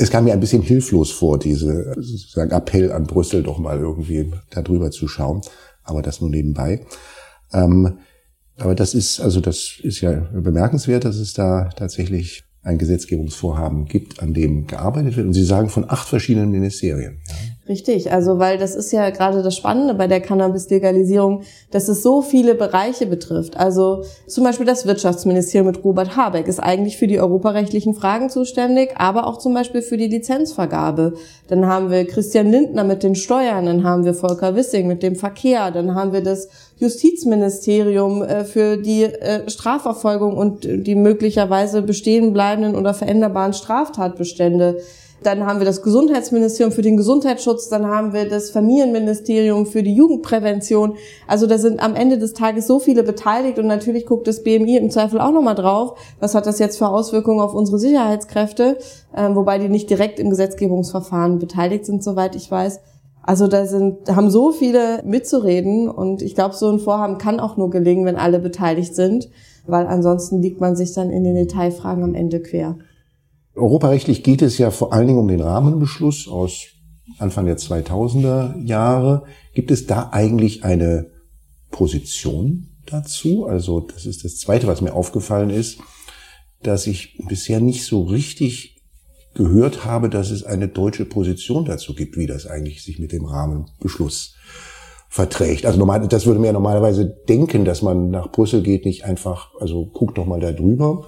es 0.00 0.10
kam 0.10 0.24
mir 0.24 0.32
ein 0.32 0.40
bisschen 0.40 0.62
hilflos 0.62 1.10
vor, 1.10 1.38
diese 1.38 1.92
sozusagen 1.96 2.52
Appell 2.52 2.92
an 2.92 3.04
Brüssel, 3.04 3.42
doch 3.42 3.58
mal 3.58 3.78
irgendwie 3.78 4.30
darüber 4.50 4.92
zu 4.92 5.08
schauen. 5.08 5.40
Aber 5.88 6.02
das 6.02 6.20
nur 6.20 6.28
nebenbei. 6.28 6.84
Ähm, 7.52 7.98
aber 8.58 8.74
das 8.74 8.92
ist, 8.94 9.20
also 9.20 9.40
das 9.40 9.78
ist 9.82 10.00
ja 10.00 10.12
bemerkenswert, 10.32 11.04
dass 11.04 11.16
es 11.16 11.32
da 11.32 11.70
tatsächlich 11.70 12.44
ein 12.62 12.76
Gesetzgebungsvorhaben 12.76 13.86
gibt, 13.86 14.20
an 14.22 14.34
dem 14.34 14.66
gearbeitet 14.66 15.16
wird. 15.16 15.26
Und 15.26 15.32
Sie 15.32 15.44
sagen 15.44 15.70
von 15.70 15.88
acht 15.88 16.06
verschiedenen 16.06 16.50
Ministerien. 16.50 17.22
Ja? 17.26 17.34
Richtig, 17.68 18.10
also 18.10 18.38
weil 18.38 18.56
das 18.56 18.74
ist 18.74 18.92
ja 18.92 19.10
gerade 19.10 19.42
das 19.42 19.54
Spannende 19.54 19.92
bei 19.92 20.06
der 20.06 20.20
Cannabis-Legalisierung, 20.20 21.42
dass 21.70 21.88
es 21.88 22.02
so 22.02 22.22
viele 22.22 22.54
Bereiche 22.54 23.04
betrifft. 23.04 23.58
Also 23.58 24.04
zum 24.26 24.44
Beispiel 24.44 24.64
das 24.64 24.86
Wirtschaftsministerium 24.86 25.66
mit 25.66 25.84
Robert 25.84 26.16
Habeck 26.16 26.48
ist 26.48 26.60
eigentlich 26.60 26.96
für 26.96 27.06
die 27.06 27.20
europarechtlichen 27.20 27.92
Fragen 27.92 28.30
zuständig, 28.30 28.94
aber 28.96 29.26
auch 29.26 29.36
zum 29.36 29.52
Beispiel 29.52 29.82
für 29.82 29.98
die 29.98 30.06
Lizenzvergabe. 30.06 31.12
Dann 31.48 31.66
haben 31.66 31.90
wir 31.90 32.06
Christian 32.06 32.50
Lindner 32.50 32.84
mit 32.84 33.02
den 33.02 33.14
Steuern, 33.14 33.66
dann 33.66 33.84
haben 33.84 34.06
wir 34.06 34.14
Volker 34.14 34.56
Wissing 34.56 34.86
mit 34.86 35.02
dem 35.02 35.14
Verkehr, 35.14 35.70
dann 35.70 35.94
haben 35.94 36.14
wir 36.14 36.22
das 36.22 36.48
Justizministerium 36.78 38.22
äh, 38.22 38.44
für 38.44 38.78
die 38.78 39.02
äh, 39.02 39.50
Strafverfolgung 39.50 40.38
und 40.38 40.64
die 40.64 40.94
möglicherweise 40.94 41.82
bestehen 41.82 42.32
bleibenden 42.32 42.76
oder 42.76 42.94
veränderbaren 42.94 43.52
Straftatbestände. 43.52 44.78
Dann 45.22 45.44
haben 45.44 45.58
wir 45.58 45.66
das 45.66 45.82
Gesundheitsministerium 45.82 46.72
für 46.72 46.82
den 46.82 46.96
Gesundheitsschutz, 46.96 47.68
dann 47.68 47.86
haben 47.86 48.12
wir 48.12 48.28
das 48.28 48.50
Familienministerium 48.50 49.66
für 49.66 49.82
die 49.82 49.94
Jugendprävention. 49.94 50.94
Also 51.26 51.46
da 51.46 51.58
sind 51.58 51.82
am 51.82 51.96
Ende 51.96 52.18
des 52.18 52.34
Tages 52.34 52.66
so 52.66 52.78
viele 52.78 53.02
beteiligt 53.02 53.58
und 53.58 53.66
natürlich 53.66 54.06
guckt 54.06 54.28
das 54.28 54.44
BMI 54.44 54.76
im 54.76 54.90
Zweifel 54.90 55.20
auch 55.20 55.32
nochmal 55.32 55.56
drauf, 55.56 55.98
was 56.20 56.34
hat 56.34 56.46
das 56.46 56.58
jetzt 56.60 56.78
für 56.78 56.88
Auswirkungen 56.88 57.40
auf 57.40 57.54
unsere 57.54 57.78
Sicherheitskräfte, 57.78 58.78
äh, 59.14 59.28
wobei 59.34 59.58
die 59.58 59.68
nicht 59.68 59.90
direkt 59.90 60.20
im 60.20 60.30
Gesetzgebungsverfahren 60.30 61.38
beteiligt 61.38 61.84
sind, 61.84 62.04
soweit 62.04 62.36
ich 62.36 62.50
weiß. 62.50 62.80
Also 63.28 63.46
da 63.46 63.66
sind, 63.66 64.08
haben 64.08 64.30
so 64.30 64.52
viele 64.52 65.02
mitzureden 65.04 65.90
und 65.90 66.22
ich 66.22 66.34
glaube, 66.34 66.54
so 66.54 66.70
ein 66.70 66.78
Vorhaben 66.78 67.18
kann 67.18 67.40
auch 67.40 67.58
nur 67.58 67.68
gelingen, 67.68 68.06
wenn 68.06 68.16
alle 68.16 68.38
beteiligt 68.38 68.94
sind, 68.94 69.28
weil 69.66 69.86
ansonsten 69.86 70.40
liegt 70.40 70.62
man 70.62 70.76
sich 70.76 70.94
dann 70.94 71.10
in 71.10 71.24
den 71.24 71.34
Detailfragen 71.34 72.04
am 72.04 72.14
Ende 72.14 72.40
quer. 72.40 72.78
Europarechtlich 73.58 74.22
geht 74.22 74.42
es 74.42 74.58
ja 74.58 74.70
vor 74.70 74.92
allen 74.92 75.06
Dingen 75.06 75.18
um 75.18 75.28
den 75.28 75.40
Rahmenbeschluss 75.40 76.28
aus 76.28 76.66
Anfang 77.18 77.46
der 77.46 77.58
2000er 77.58 78.62
Jahre. 78.64 79.24
Gibt 79.54 79.70
es 79.70 79.86
da 79.86 80.10
eigentlich 80.12 80.64
eine 80.64 81.10
Position 81.70 82.68
dazu? 82.86 83.46
Also 83.46 83.80
das 83.80 84.06
ist 84.06 84.24
das 84.24 84.38
Zweite, 84.38 84.66
was 84.66 84.80
mir 84.80 84.94
aufgefallen 84.94 85.50
ist, 85.50 85.78
dass 86.62 86.86
ich 86.86 87.18
bisher 87.28 87.60
nicht 87.60 87.84
so 87.84 88.02
richtig 88.02 88.76
gehört 89.34 89.84
habe, 89.84 90.08
dass 90.08 90.30
es 90.30 90.42
eine 90.42 90.68
deutsche 90.68 91.04
Position 91.04 91.64
dazu 91.64 91.94
gibt, 91.94 92.16
wie 92.16 92.26
das 92.26 92.46
eigentlich 92.46 92.82
sich 92.82 92.98
mit 92.98 93.12
dem 93.12 93.24
Rahmenbeschluss 93.24 94.34
verträgt. 95.08 95.64
Also 95.64 95.78
normal, 95.78 96.06
das 96.08 96.26
würde 96.26 96.40
man 96.40 96.46
ja 96.46 96.52
normalerweise 96.52 97.06
denken, 97.06 97.64
dass 97.64 97.82
man 97.82 98.10
nach 98.10 98.30
Brüssel 98.30 98.62
geht, 98.62 98.84
nicht 98.84 99.04
einfach, 99.04 99.54
also 99.58 99.86
guckt 99.86 100.18
doch 100.18 100.26
mal 100.26 100.40
da 100.40 100.52
drüber, 100.52 101.06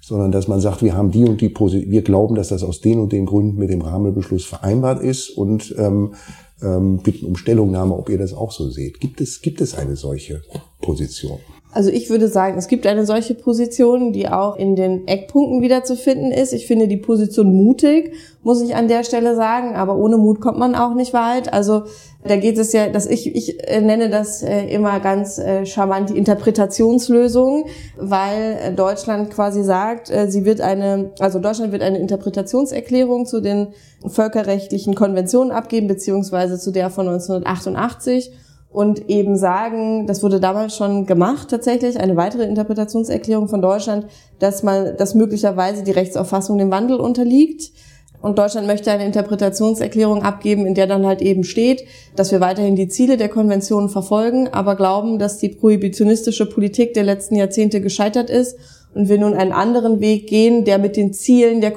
sondern 0.00 0.32
dass 0.32 0.48
man 0.48 0.60
sagt, 0.60 0.82
wir 0.82 0.96
haben 0.96 1.10
die 1.10 1.24
und 1.24 1.40
die 1.40 1.48
Position, 1.48 1.90
wir 1.90 2.02
glauben, 2.02 2.34
dass 2.34 2.48
das 2.48 2.62
aus 2.62 2.80
den 2.80 3.00
und 3.00 3.12
den 3.12 3.26
Gründen 3.26 3.58
mit 3.58 3.70
dem 3.70 3.82
Rahmenbeschluss 3.82 4.44
vereinbart 4.44 5.02
ist 5.02 5.30
und 5.30 5.74
ähm, 5.78 6.14
ähm, 6.62 6.98
bitten 6.98 7.26
um 7.26 7.36
Stellungnahme, 7.36 7.94
ob 7.94 8.08
ihr 8.08 8.18
das 8.18 8.32
auch 8.32 8.52
so 8.52 8.70
seht. 8.70 9.00
Gibt 9.00 9.20
es, 9.20 9.42
gibt 9.42 9.60
es 9.60 9.74
eine 9.74 9.96
solche 9.96 10.42
Position? 10.80 11.38
Also 11.70 11.90
ich 11.90 12.08
würde 12.08 12.28
sagen, 12.28 12.56
es 12.56 12.66
gibt 12.66 12.86
eine 12.86 13.04
solche 13.04 13.34
Position, 13.34 14.12
die 14.12 14.28
auch 14.28 14.56
in 14.56 14.74
den 14.74 15.06
Eckpunkten 15.06 15.60
wiederzufinden 15.60 16.32
ist. 16.32 16.54
Ich 16.54 16.66
finde 16.66 16.88
die 16.88 16.96
Position 16.96 17.54
mutig, 17.54 18.14
muss 18.42 18.62
ich 18.62 18.74
an 18.74 18.88
der 18.88 19.04
Stelle 19.04 19.36
sagen, 19.36 19.76
aber 19.76 19.96
ohne 19.96 20.16
Mut 20.16 20.40
kommt 20.40 20.58
man 20.58 20.74
auch 20.74 20.94
nicht 20.94 21.12
weit. 21.12 21.52
Also 21.52 21.82
da 22.26 22.36
geht 22.36 22.56
es 22.56 22.72
ja, 22.72 22.88
dass 22.88 23.06
ich, 23.06 23.34
ich 23.34 23.68
äh, 23.68 23.82
nenne 23.82 24.08
das 24.08 24.42
äh, 24.42 24.64
immer 24.68 24.98
ganz 25.00 25.38
äh, 25.38 25.66
charmant 25.66 26.08
die 26.08 26.16
Interpretationslösung, 26.16 27.66
weil 27.98 28.72
Deutschland 28.74 29.30
quasi 29.30 29.62
sagt, 29.62 30.10
sie 30.28 30.44
wird 30.44 30.60
eine, 30.62 31.10
also 31.18 31.38
Deutschland 31.38 31.72
wird 31.72 31.82
eine 31.82 31.98
Interpretationserklärung 31.98 33.26
zu 33.26 33.40
den 33.40 33.68
völkerrechtlichen 34.06 34.94
Konventionen 34.94 35.52
abgeben, 35.52 35.86
beziehungsweise 35.86 36.58
zu 36.58 36.70
der 36.70 36.88
von 36.90 37.08
1988 37.08 38.32
und 38.70 39.08
eben 39.08 39.36
sagen, 39.36 40.06
das 40.06 40.22
wurde 40.22 40.40
damals 40.40 40.76
schon 40.76 41.06
gemacht 41.06 41.48
tatsächlich, 41.48 41.98
eine 41.98 42.16
weitere 42.16 42.44
Interpretationserklärung 42.44 43.48
von 43.48 43.62
Deutschland, 43.62 44.06
dass 44.38 44.62
man, 44.62 44.96
dass 44.96 45.14
möglicherweise 45.14 45.82
die 45.82 45.90
Rechtsauffassung 45.90 46.58
dem 46.58 46.70
Wandel 46.70 47.00
unterliegt. 47.00 47.72
Und 48.20 48.38
Deutschland 48.38 48.66
möchte 48.66 48.90
eine 48.90 49.06
Interpretationserklärung 49.06 50.22
abgeben, 50.22 50.66
in 50.66 50.74
der 50.74 50.88
dann 50.88 51.06
halt 51.06 51.22
eben 51.22 51.44
steht, 51.44 51.84
dass 52.16 52.32
wir 52.32 52.40
weiterhin 52.40 52.74
die 52.74 52.88
Ziele 52.88 53.16
der 53.16 53.28
Konvention 53.28 53.88
verfolgen, 53.88 54.48
aber 54.48 54.74
glauben, 54.74 55.20
dass 55.20 55.38
die 55.38 55.50
prohibitionistische 55.50 56.46
Politik 56.46 56.94
der 56.94 57.04
letzten 57.04 57.36
Jahrzehnte 57.36 57.80
gescheitert 57.80 58.28
ist 58.28 58.58
und 58.92 59.08
wir 59.08 59.18
nun 59.18 59.34
einen 59.34 59.52
anderen 59.52 60.00
Weg 60.00 60.26
gehen, 60.26 60.64
der 60.64 60.78
mit 60.78 60.96
den 60.96 61.12
Zielen 61.12 61.60
der 61.60 61.72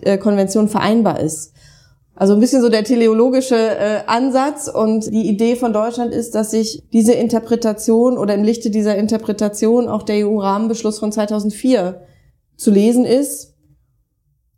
äh, 0.00 0.18
Konvention 0.18 0.68
vereinbar 0.68 1.20
ist. 1.20 1.53
Also 2.16 2.34
ein 2.34 2.40
bisschen 2.40 2.62
so 2.62 2.68
der 2.68 2.84
teleologische 2.84 3.56
äh, 3.56 4.02
Ansatz 4.06 4.68
und 4.68 5.12
die 5.12 5.28
Idee 5.28 5.56
von 5.56 5.72
Deutschland 5.72 6.14
ist, 6.14 6.34
dass 6.34 6.52
sich 6.52 6.84
diese 6.92 7.12
Interpretation 7.12 8.18
oder 8.18 8.34
im 8.34 8.44
Lichte 8.44 8.70
dieser 8.70 8.96
Interpretation 8.96 9.88
auch 9.88 10.02
der 10.02 10.26
EU-Rahmenbeschluss 10.26 11.00
von 11.00 11.10
2004 11.10 12.02
zu 12.56 12.70
lesen 12.70 13.04
ist. 13.04 13.54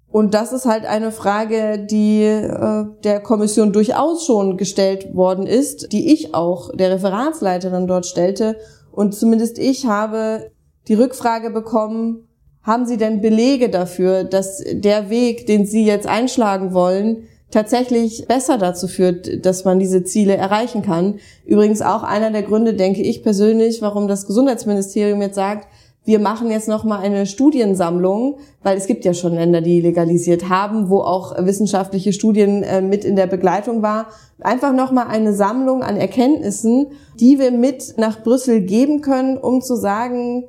Und 0.06 0.34
das 0.34 0.52
ist 0.52 0.66
halt 0.66 0.84
eine 0.84 1.12
Frage, 1.12 1.78
die 1.78 2.22
äh, 2.22 2.84
der 3.04 3.20
Kommission 3.20 3.72
durchaus 3.72 4.26
schon 4.26 4.58
gestellt 4.58 5.14
worden 5.14 5.46
ist, 5.46 5.92
die 5.92 6.12
ich 6.12 6.34
auch 6.34 6.74
der 6.74 6.90
Referatsleiterin 6.90 7.86
dort 7.86 8.06
stellte. 8.06 8.56
Und 8.92 9.14
zumindest 9.14 9.58
ich 9.58 9.86
habe 9.86 10.50
die 10.88 10.94
Rückfrage 10.94 11.50
bekommen, 11.50 12.28
haben 12.62 12.86
Sie 12.86 12.96
denn 12.96 13.20
Belege 13.20 13.70
dafür, 13.70 14.24
dass 14.24 14.62
der 14.66 15.08
Weg, 15.08 15.46
den 15.46 15.66
Sie 15.66 15.84
jetzt 15.84 16.06
einschlagen 16.06 16.74
wollen, 16.74 17.28
tatsächlich 17.50 18.26
besser 18.26 18.58
dazu 18.58 18.88
führt, 18.88 19.44
dass 19.46 19.64
man 19.64 19.78
diese 19.78 20.04
Ziele 20.04 20.36
erreichen 20.36 20.82
kann. 20.82 21.18
Übrigens 21.44 21.82
auch 21.82 22.02
einer 22.02 22.30
der 22.30 22.42
Gründe, 22.42 22.74
denke 22.74 23.02
ich 23.02 23.22
persönlich, 23.22 23.82
warum 23.82 24.08
das 24.08 24.26
Gesundheitsministerium 24.26 25.22
jetzt 25.22 25.36
sagt, 25.36 25.68
wir 26.06 26.20
machen 26.20 26.52
jetzt 26.52 26.68
noch 26.68 26.84
mal 26.84 27.00
eine 27.00 27.26
Studiensammlung, 27.26 28.38
weil 28.62 28.78
es 28.78 28.86
gibt 28.86 29.04
ja 29.04 29.12
schon 29.12 29.34
Länder, 29.34 29.60
die 29.60 29.80
legalisiert 29.80 30.48
haben, 30.48 30.88
wo 30.88 31.00
auch 31.00 31.34
wissenschaftliche 31.44 32.12
Studien 32.12 32.62
äh, 32.62 32.80
mit 32.80 33.04
in 33.04 33.16
der 33.16 33.26
Begleitung 33.26 33.82
war. 33.82 34.06
Einfach 34.40 34.72
noch 34.72 34.92
mal 34.92 35.08
eine 35.08 35.34
Sammlung 35.34 35.82
an 35.82 35.96
Erkenntnissen, 35.96 36.92
die 37.18 37.40
wir 37.40 37.50
mit 37.50 37.94
nach 37.96 38.22
Brüssel 38.22 38.60
geben 38.60 39.00
können, 39.00 39.36
um 39.36 39.62
zu 39.62 39.74
sagen, 39.74 40.44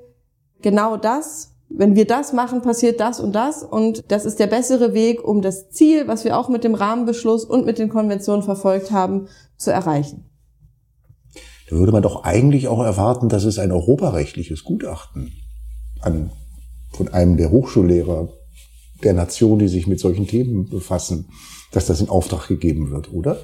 genau 0.62 0.96
das 0.96 1.57
wenn 1.70 1.96
wir 1.96 2.06
das 2.06 2.34
machen, 2.34 2.62
passiert 2.62 3.00
das 3.00 3.20
und 3.20 3.34
das 3.34 3.64
und 3.64 4.06
das 4.10 4.26
ist 4.26 4.40
der 4.40 4.48
bessere 4.48 4.94
Weg, 4.94 5.24
um 5.24 5.42
das 5.42 5.70
Ziel, 5.70 6.08
was 6.08 6.24
wir 6.24 6.38
auch 6.38 6.50
mit 6.50 6.64
dem 6.64 6.76
Rahmenbeschluss 6.76 7.44
und 7.44 7.66
mit 7.66 7.78
den 7.78 7.90
Konventionen 7.90 8.44
verfolgt 8.44 8.92
haben, 8.92 9.28
zu 9.58 9.72
erreichen. 9.72 10.30
Da 11.70 11.76
würde 11.76 11.92
man 11.92 12.02
doch 12.02 12.24
eigentlich 12.24 12.68
auch 12.70 12.82
erwarten, 12.82 13.28
dass 13.28 13.44
es 13.44 13.60
ein 13.60 13.72
europarechtliches 13.72 14.64
Gutachten 14.64 15.34
an, 16.02 16.32
von 16.94 17.10
einem 17.10 17.36
der 17.36 17.52
Hochschullehrer 17.52 18.30
der 19.04 19.14
Nation, 19.14 19.60
die 19.60 19.68
sich 19.68 19.88
mit 19.88 20.00
solchen 20.00 20.28
Themen 20.28 20.70
befassen, 20.70 21.30
dass 21.72 21.86
das 21.86 22.00
in 22.00 22.10
Auftrag 22.10 22.48
gegeben 22.48 22.92
wird, 22.92 23.12
oder? 23.12 23.38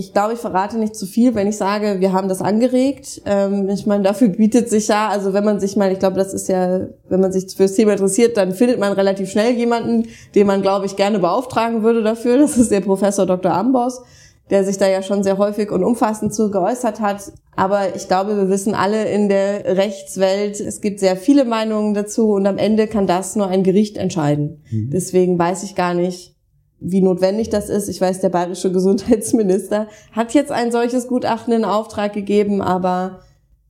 Ich 0.00 0.14
glaube, 0.14 0.32
ich 0.32 0.38
verrate 0.38 0.78
nicht 0.78 0.96
zu 0.96 1.04
viel, 1.04 1.34
wenn 1.34 1.46
ich 1.46 1.58
sage, 1.58 2.00
wir 2.00 2.14
haben 2.14 2.28
das 2.28 2.40
angeregt. 2.40 3.20
Ähm, 3.26 3.68
ich 3.68 3.86
meine, 3.86 4.02
dafür 4.02 4.28
bietet 4.28 4.70
sich 4.70 4.88
ja, 4.88 5.08
also 5.08 5.34
wenn 5.34 5.44
man 5.44 5.60
sich 5.60 5.76
mal, 5.76 5.92
ich 5.92 5.98
glaube, 5.98 6.16
das 6.16 6.32
ist 6.32 6.48
ja, 6.48 6.86
wenn 7.08 7.20
man 7.20 7.32
sich 7.32 7.54
fürs 7.54 7.74
Thema 7.74 7.92
interessiert, 7.92 8.38
dann 8.38 8.52
findet 8.52 8.80
man 8.80 8.94
relativ 8.94 9.30
schnell 9.30 9.52
jemanden, 9.52 10.08
den 10.34 10.46
man, 10.46 10.62
glaube 10.62 10.86
ich, 10.86 10.96
gerne 10.96 11.18
beauftragen 11.18 11.82
würde 11.82 12.02
dafür. 12.02 12.38
Das 12.38 12.56
ist 12.56 12.70
der 12.70 12.80
Professor 12.80 13.26
Dr. 13.26 13.52
Amboss, 13.52 14.00
der 14.48 14.64
sich 14.64 14.78
da 14.78 14.88
ja 14.88 15.02
schon 15.02 15.22
sehr 15.22 15.36
häufig 15.36 15.70
und 15.70 15.84
umfassend 15.84 16.34
zu 16.34 16.50
geäußert 16.50 17.00
hat. 17.00 17.32
Aber 17.54 17.94
ich 17.94 18.08
glaube, 18.08 18.38
wir 18.38 18.48
wissen 18.48 18.74
alle 18.74 19.04
in 19.10 19.28
der 19.28 19.76
Rechtswelt, 19.76 20.60
es 20.60 20.80
gibt 20.80 20.98
sehr 20.98 21.16
viele 21.16 21.44
Meinungen 21.44 21.92
dazu 21.92 22.30
und 22.30 22.46
am 22.46 22.56
Ende 22.56 22.86
kann 22.86 23.06
das 23.06 23.36
nur 23.36 23.48
ein 23.48 23.64
Gericht 23.64 23.98
entscheiden. 23.98 24.62
Mhm. 24.70 24.88
Deswegen 24.90 25.38
weiß 25.38 25.62
ich 25.64 25.74
gar 25.74 25.92
nicht, 25.92 26.34
wie 26.80 27.02
notwendig 27.02 27.50
das 27.50 27.68
ist. 27.68 27.88
Ich 27.88 28.00
weiß, 28.00 28.20
der 28.20 28.30
bayerische 28.30 28.72
Gesundheitsminister 28.72 29.86
hat 30.12 30.34
jetzt 30.34 30.50
ein 30.50 30.72
solches 30.72 31.06
Gutachten 31.06 31.52
in 31.52 31.64
Auftrag 31.64 32.12
gegeben, 32.12 32.62
aber 32.62 33.20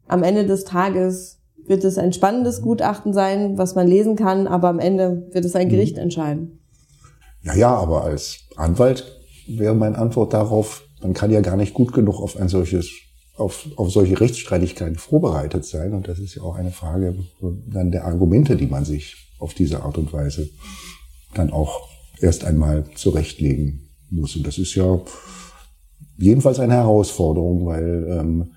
am 0.06 0.22
Ende 0.22 0.46
des 0.46 0.64
Tages 0.64 1.38
wird 1.66 1.84
es 1.84 1.98
ein 1.98 2.12
spannendes 2.12 2.62
Gutachten 2.62 3.12
sein, 3.12 3.58
was 3.58 3.74
man 3.74 3.86
lesen 3.86 4.16
kann, 4.16 4.46
aber 4.46 4.68
am 4.68 4.78
Ende 4.78 5.28
wird 5.32 5.44
es 5.44 5.54
ein 5.54 5.68
mhm. 5.68 5.72
Gericht 5.72 5.98
entscheiden. 5.98 6.60
Ja, 7.42 7.54
ja, 7.54 7.74
aber 7.74 8.04
als 8.04 8.40
Anwalt 8.56 9.20
wäre 9.46 9.74
meine 9.74 9.98
Antwort 9.98 10.32
darauf, 10.32 10.82
man 11.00 11.14
kann 11.14 11.30
ja 11.30 11.40
gar 11.40 11.56
nicht 11.56 11.74
gut 11.74 11.92
genug 11.92 12.20
auf 12.20 12.36
ein 12.36 12.48
solches, 12.48 12.90
auf, 13.36 13.66
auf 13.76 13.90
solche 13.90 14.20
Rechtsstreitigkeiten 14.20 14.96
vorbereitet 14.96 15.64
sein. 15.64 15.94
Und 15.94 16.08
das 16.08 16.18
ist 16.18 16.34
ja 16.34 16.42
auch 16.42 16.56
eine 16.56 16.70
Frage 16.70 17.14
dann 17.40 17.90
der 17.90 18.04
Argumente, 18.04 18.56
die 18.56 18.66
man 18.66 18.84
sich 18.84 19.16
auf 19.38 19.54
diese 19.54 19.82
Art 19.82 19.96
und 19.96 20.12
Weise 20.12 20.50
dann 21.34 21.52
auch 21.52 21.89
erst 22.20 22.44
einmal 22.44 22.84
zurechtlegen 22.94 23.88
muss. 24.10 24.36
Und 24.36 24.46
das 24.46 24.58
ist 24.58 24.74
ja 24.74 25.00
jedenfalls 26.18 26.58
eine 26.58 26.74
Herausforderung, 26.74 27.66
weil 27.66 28.06
ähm, 28.08 28.52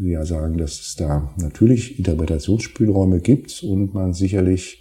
Sie 0.00 0.12
ja 0.12 0.24
sagen, 0.24 0.56
dass 0.56 0.80
es 0.80 0.96
da 0.96 1.30
natürlich 1.36 1.98
Interpretationsspielräume 1.98 3.20
gibt 3.20 3.62
und 3.62 3.92
man 3.92 4.14
sicherlich, 4.14 4.80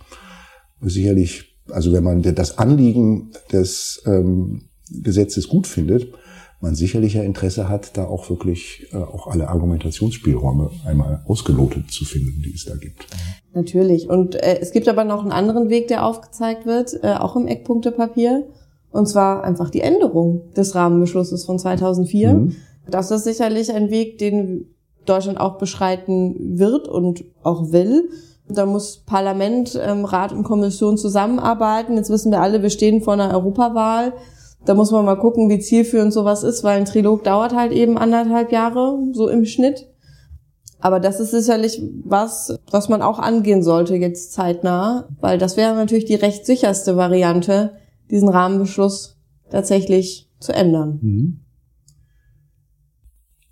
sicherlich, 0.79 1.57
also 1.69 1.91
wenn 1.91 2.05
man 2.05 2.21
das 2.21 2.57
Anliegen 2.57 3.31
des 3.51 4.01
ähm, 4.05 4.69
Gesetzes 4.89 5.49
gut 5.49 5.67
findet, 5.67 6.13
man 6.61 6.75
sicherlich 6.75 7.13
ja 7.13 7.23
Interesse 7.23 7.69
hat, 7.69 7.97
da 7.97 8.05
auch 8.05 8.29
wirklich 8.29 8.87
äh, 8.91 8.97
auch 8.97 9.27
alle 9.27 9.47
Argumentationsspielräume 9.47 10.71
einmal 10.85 11.23
ausgelotet 11.25 11.91
zu 11.91 12.05
finden, 12.05 12.41
die 12.43 12.53
es 12.53 12.65
da 12.65 12.75
gibt. 12.75 13.07
Natürlich. 13.53 14.09
Und 14.09 14.35
äh, 14.35 14.59
es 14.59 14.71
gibt 14.71 14.87
aber 14.87 15.03
noch 15.03 15.21
einen 15.21 15.31
anderen 15.31 15.69
Weg, 15.69 15.87
der 15.87 16.05
aufgezeigt 16.05 16.65
wird, 16.65 17.03
äh, 17.03 17.13
auch 17.13 17.35
im 17.35 17.47
Eckpunktepapier. 17.47 18.47
Und 18.91 19.07
zwar 19.07 19.43
einfach 19.43 19.69
die 19.69 19.81
Änderung 19.81 20.53
des 20.55 20.75
Rahmenbeschlusses 20.75 21.45
von 21.45 21.59
2004. 21.59 22.33
Mhm. 22.33 22.55
Das 22.89 23.11
ist 23.11 23.23
sicherlich 23.23 23.71
ein 23.71 23.91
Weg, 23.91 24.17
den 24.17 24.65
Deutschland 25.05 25.39
auch 25.39 25.57
beschreiten 25.57 26.59
wird 26.59 26.87
und 26.87 27.23
auch 27.43 27.71
will. 27.71 28.09
Da 28.47 28.65
muss 28.65 28.97
Parlament, 28.97 29.79
ähm, 29.81 30.05
Rat 30.05 30.33
und 30.33 30.43
Kommission 30.43 30.97
zusammenarbeiten. 30.97 31.95
Jetzt 31.95 32.09
wissen 32.09 32.31
wir 32.31 32.41
alle, 32.41 32.63
wir 32.63 32.71
stehen 32.71 33.01
vor 33.01 33.13
einer 33.13 33.31
Europawahl. 33.31 34.13
Da 34.65 34.73
muss 34.73 34.91
man 34.91 35.05
mal 35.05 35.15
gucken, 35.15 35.49
wie 35.49 35.59
zielführend 35.59 36.13
sowas 36.13 36.43
ist, 36.43 36.63
weil 36.63 36.77
ein 36.77 36.85
Trilog 36.85 37.23
dauert 37.23 37.55
halt 37.55 37.71
eben 37.71 37.97
anderthalb 37.97 38.51
Jahre, 38.51 38.99
so 39.13 39.29
im 39.29 39.45
Schnitt. 39.45 39.87
Aber 40.79 40.99
das 40.99 41.19
ist 41.19 41.31
sicherlich 41.31 41.81
was, 42.03 42.57
was 42.71 42.87
man 42.87 43.01
auch 43.01 43.19
angehen 43.19 43.63
sollte 43.63 43.95
jetzt 43.95 44.31
zeitnah, 44.31 45.09
weil 45.19 45.37
das 45.37 45.57
wäre 45.57 45.75
natürlich 45.75 46.05
die 46.05 46.15
rechtssicherste 46.15 46.95
Variante, 46.95 47.73
diesen 48.09 48.29
Rahmenbeschluss 48.29 49.17
tatsächlich 49.49 50.29
zu 50.39 50.53
ändern. 50.53 50.99
Mhm. 51.01 51.39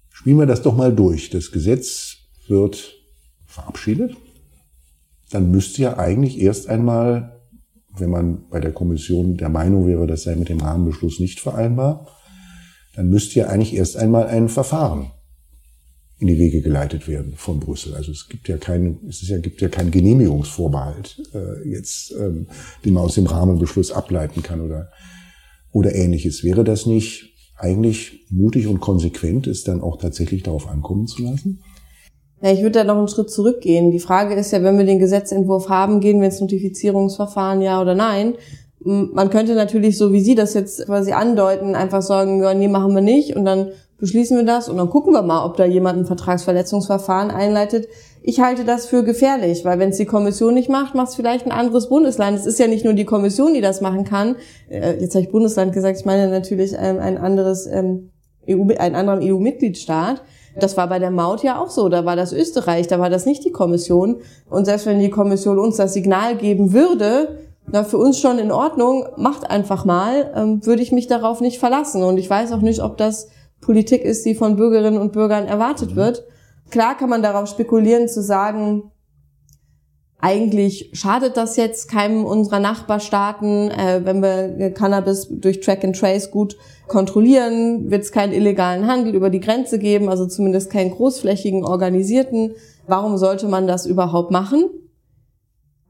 Spielen 0.10 0.40
wir 0.40 0.46
das 0.46 0.62
doch 0.62 0.76
mal 0.76 0.94
durch. 0.94 1.30
Das 1.30 1.52
Gesetz 1.52 2.18
wird 2.48 2.96
verabschiedet. 3.46 4.16
Dann 5.30 5.52
müsste 5.52 5.82
ja 5.82 5.98
eigentlich 5.98 6.40
erst 6.40 6.70
einmal, 6.70 7.37
wenn 8.00 8.10
man 8.10 8.50
bei 8.50 8.60
der 8.60 8.72
Kommission 8.72 9.38
der 9.38 9.50
Meinung 9.50 9.88
wäre, 9.88 10.08
das 10.08 10.24
sei 10.24 10.36
mit 10.36 10.50
dem 10.50 10.62
Rahmenbeschluss 10.62 11.20
nicht 11.20 11.40
vereinbar, 11.40 12.08
dann 12.96 13.10
müsste 13.10 13.40
ja 13.40 13.48
eigentlich 13.48 13.76
erst 13.76 13.98
einmal 13.98 14.28
ein 14.28 14.50
Verfahren 14.50 15.12
in 16.20 16.28
die 16.28 16.40
Wege 16.40 16.62
geleitet 16.62 17.08
werden 17.08 17.34
von 17.36 17.60
Brüssel. 17.60 17.94
Also 17.94 18.12
es 18.12 18.28
gibt 18.28 18.48
ja 18.48 18.58
keinen, 18.58 19.08
es 19.08 19.22
ist 19.22 19.30
ja, 19.30 19.38
gibt 19.38 19.62
ja 19.62 19.70
keinen 19.70 19.92
Genehmigungsvorbehalt 19.92 21.22
äh, 21.34 21.70
jetzt, 21.70 22.12
ähm, 22.20 22.48
den 22.84 22.94
man 22.94 23.04
aus 23.04 23.16
dem 23.16 23.28
Rahmenbeschluss 23.28 23.92
ableiten 23.92 24.42
kann 24.42 24.62
oder 24.62 24.90
oder 25.72 25.94
ähnliches. 25.94 26.44
Wäre 26.44 26.64
das 26.64 26.88
nicht 26.88 27.34
eigentlich 27.56 28.26
mutig 28.30 28.68
und 28.68 28.80
konsequent, 28.80 29.46
es 29.48 29.64
dann 29.64 29.82
auch 29.82 29.98
tatsächlich 29.98 30.44
darauf 30.44 30.68
ankommen 30.68 31.08
zu 31.08 31.22
lassen? 31.22 31.60
Ja, 32.42 32.52
ich 32.52 32.62
würde 32.62 32.80
da 32.80 32.84
noch 32.84 32.98
einen 32.98 33.08
Schritt 33.08 33.32
zurückgehen. 33.32 33.92
Die 33.92 34.00
Frage 34.00 34.36
ist 34.36 34.52
ja, 34.52 34.62
wenn 34.62 34.78
wir 34.78 34.86
den 34.86 35.00
Gesetzentwurf 35.00 35.70
haben, 35.70 36.00
gehen 36.00 36.20
wir 36.20 36.28
ins 36.28 36.40
Notifizierungsverfahren, 36.40 37.62
ja 37.62 37.82
oder 37.82 37.96
nein? 37.96 38.36
Man 38.80 39.30
könnte 39.32 39.56
natürlich, 39.56 39.98
so 39.98 40.14
wie 40.14 40.22
Sie 40.22 40.36
das 40.36 40.54
jetzt 40.54 40.86
quasi 40.86 41.12
andeuten, 41.12 41.76
einfach 41.76 42.04
sagen, 42.04 42.44
ja, 42.44 42.54
nee, 42.54 42.68
machen 42.68 42.94
wir 42.94 43.02
nicht 43.02 43.36
und 43.36 43.44
dann 43.44 43.72
beschließen 43.98 44.38
wir 44.38 44.46
das 44.46 44.70
und 44.70 44.78
dann 44.78 44.90
gucken 44.90 45.14
wir 45.14 45.24
mal, 45.24 45.44
ob 45.46 45.58
da 45.58 45.66
jemand 45.66 45.98
ein 45.98 46.06
Vertragsverletzungsverfahren 46.06 47.32
einleitet. 47.32 47.88
Ich 48.22 48.40
halte 48.40 48.66
das 48.66 48.86
für 48.86 49.04
gefährlich, 49.04 49.66
weil 49.66 49.80
wenn 49.80 49.90
es 49.90 49.98
die 49.98 50.06
Kommission 50.06 50.54
nicht 50.54 50.70
macht, 50.70 50.94
macht 50.94 51.10
es 51.10 51.16
vielleicht 51.16 51.46
ein 51.46 51.52
anderes 51.52 51.90
Bundesland. 51.90 52.38
Es 52.38 52.46
ist 52.46 52.60
ja 52.60 52.68
nicht 52.68 52.86
nur 52.86 52.94
die 52.94 53.06
Kommission, 53.06 53.54
die 53.54 53.62
das 53.62 53.82
machen 53.82 54.04
kann. 54.04 54.36
Äh, 54.70 55.00
jetzt 55.00 55.16
habe 55.16 55.24
ich 55.24 55.32
Bundesland 55.32 55.74
gesagt, 55.74 56.00
ich 56.00 56.06
meine 56.06 56.30
natürlich 56.30 56.74
ähm, 56.74 57.00
ein 57.00 57.18
anderes 57.18 57.66
ähm, 57.66 58.12
EU, 58.48 58.68
einen 58.78 58.96
anderen 58.96 59.22
EU-Mitgliedstaat. 59.24 60.22
Das 60.60 60.78
war 60.78 60.88
bei 60.88 61.00
der 61.00 61.12
Maut 61.12 61.44
ja 61.44 61.62
auch 61.62 61.70
so. 61.70 61.90
Da 61.90 62.06
war 62.06 62.16
das 62.16 62.34
Österreich, 62.34 62.88
da 62.88 63.00
war 63.00 63.10
das 63.10 63.26
nicht 63.26 63.46
die 63.46 63.52
Kommission. 63.52 64.18
Und 64.50 64.66
selbst 64.66 64.86
wenn 64.86 65.00
die 65.00 65.10
Kommission 65.10 65.60
uns 65.60 65.78
das 65.78 65.94
Signal 65.94 66.36
geben 66.36 66.74
würde, 66.74 67.40
na, 67.70 67.84
für 67.84 67.98
uns 67.98 68.20
schon 68.20 68.40
in 68.40 68.52
Ordnung, 68.52 69.06
macht 69.18 69.50
einfach 69.50 69.86
mal, 69.86 70.32
ähm, 70.36 70.66
würde 70.66 70.82
ich 70.82 70.92
mich 70.92 71.08
darauf 71.08 71.42
nicht 71.42 71.60
verlassen. 71.60 72.02
Und 72.04 72.18
ich 72.18 72.30
weiß 72.30 72.52
auch 72.54 72.62
nicht, 72.62 72.82
ob 72.82 72.98
das 72.98 73.28
Politik 73.62 74.04
ist, 74.04 74.26
die 74.26 74.36
von 74.36 74.56
Bürgerinnen 74.56 75.00
und 75.00 75.12
Bürgern 75.12 75.46
erwartet 75.46 75.92
mhm. 75.92 75.96
wird. 75.98 76.24
Klar 76.70 76.98
kann 76.98 77.10
man 77.10 77.22
darauf 77.22 77.50
spekulieren 77.50 78.08
zu 78.08 78.22
sagen, 78.22 78.92
eigentlich 80.20 80.90
schadet 80.94 81.38
das 81.38 81.58
jetzt 81.58 81.90
keinem 81.90 82.26
unserer 82.26 82.60
Nachbarstaaten, 82.60 83.70
äh, 83.70 84.02
wenn 84.04 84.22
wir 84.22 84.72
Cannabis 84.72 85.28
durch 85.30 85.60
Track 85.60 85.84
and 85.84 85.96
Trace 85.96 86.32
gut 86.32 86.58
kontrollieren, 86.88 87.92
wird 87.92 88.04
es 88.04 88.12
keinen 88.12 88.34
illegalen 88.34 88.88
Handel 88.88 89.14
über 89.14 89.30
die 89.30 89.40
Grenze 89.40 89.78
geben, 89.78 90.10
also 90.10 90.26
zumindest 90.26 90.72
keinen 90.72 90.92
großflächigen 90.92 91.64
organisierten. 91.64 92.54
Warum 92.88 93.18
sollte 93.18 93.48
man 93.48 93.68
das 93.68 93.86
überhaupt 93.86 94.32
machen? 94.32 94.70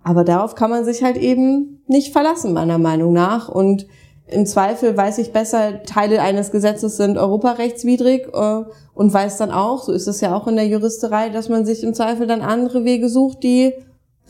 Aber 0.04 0.24
darauf 0.24 0.56
kann 0.56 0.72
man 0.72 0.84
sich 0.84 1.04
halt 1.04 1.18
eben 1.18 1.84
nicht 1.88 2.12
verlassen, 2.12 2.54
meiner 2.54 2.80
Meinung 2.80 3.14
nach. 3.14 3.48
Und 3.48 3.88
im 4.26 4.46
Zweifel 4.46 4.98
weiß 4.98 5.20
ich 5.20 5.32
besser, 5.32 5.84
Teile 5.84 6.22
eines 6.22 6.52
Gesetzes 6.52 6.98
sind 6.98 7.18
europarechtswidrig 7.18 8.28
äh, 8.34 8.64
und 8.94 9.14
weiß 9.14 9.38
dann 9.38 9.52
auch, 9.52 9.84
so 9.84 9.94
ist 9.94 10.08
es 10.08 10.20
ja 10.20 10.36
auch 10.36 10.48
in 10.48 10.58
der 10.58 10.68
Juristerei, 10.68 11.30
dass 11.30 11.48
man 11.48 11.66
sich 11.66 11.84
im 11.84 11.94
Zweifel 11.94 12.28
dann 12.28 12.42
andere 12.42 12.84
Wege 12.84 13.08
sucht, 13.08 13.44
die 13.44 13.74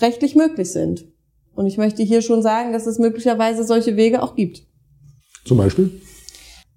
rechtlich 0.02 0.36
möglich 0.36 0.72
sind. 0.72 1.06
Und 1.56 1.66
ich 1.66 1.78
möchte 1.78 2.04
hier 2.04 2.22
schon 2.22 2.42
sagen, 2.42 2.72
dass 2.72 2.86
es 2.86 3.00
möglicherweise 3.00 3.64
solche 3.64 3.96
Wege 3.96 4.22
auch 4.22 4.36
gibt. 4.36 4.64
Zum 5.46 5.58
Beispiel? 5.58 6.02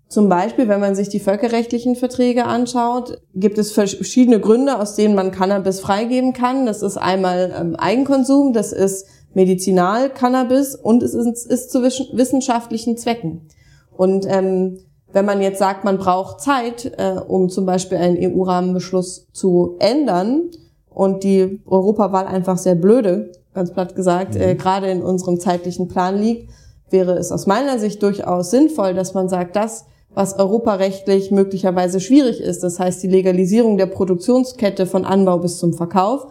Zum 0.09 0.29
Beispiel, 0.29 0.67
wenn 0.67 0.81
man 0.81 0.97
sich 0.97 1.09
die 1.09 1.21
völkerrechtlichen 1.21 1.95
Verträge 1.95 2.45
anschaut, 2.45 3.23
gibt 3.35 3.59
es 3.59 3.71
verschiedene 3.71 4.41
Gründe, 4.41 4.79
aus 4.79 4.97
denen 4.97 5.15
man 5.15 5.31
Cannabis 5.31 5.79
freigeben 5.79 6.33
kann. 6.33 6.67
Das 6.67 6.83
ist 6.83 6.97
einmal 6.97 7.55
ähm, 7.57 7.77
Eigenkonsum, 7.77 8.53
das 8.53 8.73
ist 8.73 9.07
Medizinal-Cannabis 9.35 10.75
und 10.75 11.03
es 11.05 11.15
ist, 11.15 11.47
ist 11.47 11.71
zu 11.71 11.83
wissenschaftlichen 11.83 12.97
Zwecken. 12.97 13.49
Und 13.97 14.27
ähm, 14.29 14.79
wenn 15.13 15.25
man 15.25 15.43
jetzt 15.43 15.59
sagt, 15.59 15.85
man 15.85 15.99
braucht 15.99 16.41
Zeit, 16.41 16.93
äh, 16.97 17.21
um 17.21 17.49
zum 17.49 17.67
Beispiel 17.67 17.99
einen 17.99 18.17
EU-Rahmenbeschluss 18.19 19.29
zu 19.33 19.77
ändern 19.79 20.51
und 20.91 21.25
die 21.25 21.61
Europawahl 21.67 22.27
einfach 22.27 22.59
sehr 22.59 22.75
blöde, 22.75 23.33
ganz 23.55 23.73
platt 23.73 23.95
gesagt, 23.95 24.37
äh, 24.37 24.39
mhm. 24.39 24.45
äh, 24.45 24.55
gerade 24.57 24.91
in 24.91 25.03
unserem 25.03 25.41
zeitlichen 25.41 25.89
Plan 25.89 26.21
liegt, 26.21 26.51
wäre 26.91 27.17
es 27.17 27.33
aus 27.33 27.47
meiner 27.47 27.79
Sicht 27.79 28.03
durchaus 28.03 28.51
sinnvoll, 28.51 28.95
dass 28.95 29.15
man 29.15 29.29
sagt, 29.29 29.57
das, 29.57 29.87
was 30.13 30.39
europarechtlich 30.39 31.31
möglicherweise 31.31 32.01
schwierig 32.01 32.41
ist, 32.41 32.65
das 32.65 32.81
heißt 32.81 33.03
die 33.03 33.09
Legalisierung 33.09 33.79
der 33.79 33.87
Produktionskette 33.87 34.87
von 34.87 35.05
Anbau 35.05 35.39
bis 35.39 35.59
zum 35.59 35.73
Verkauf, 35.73 36.27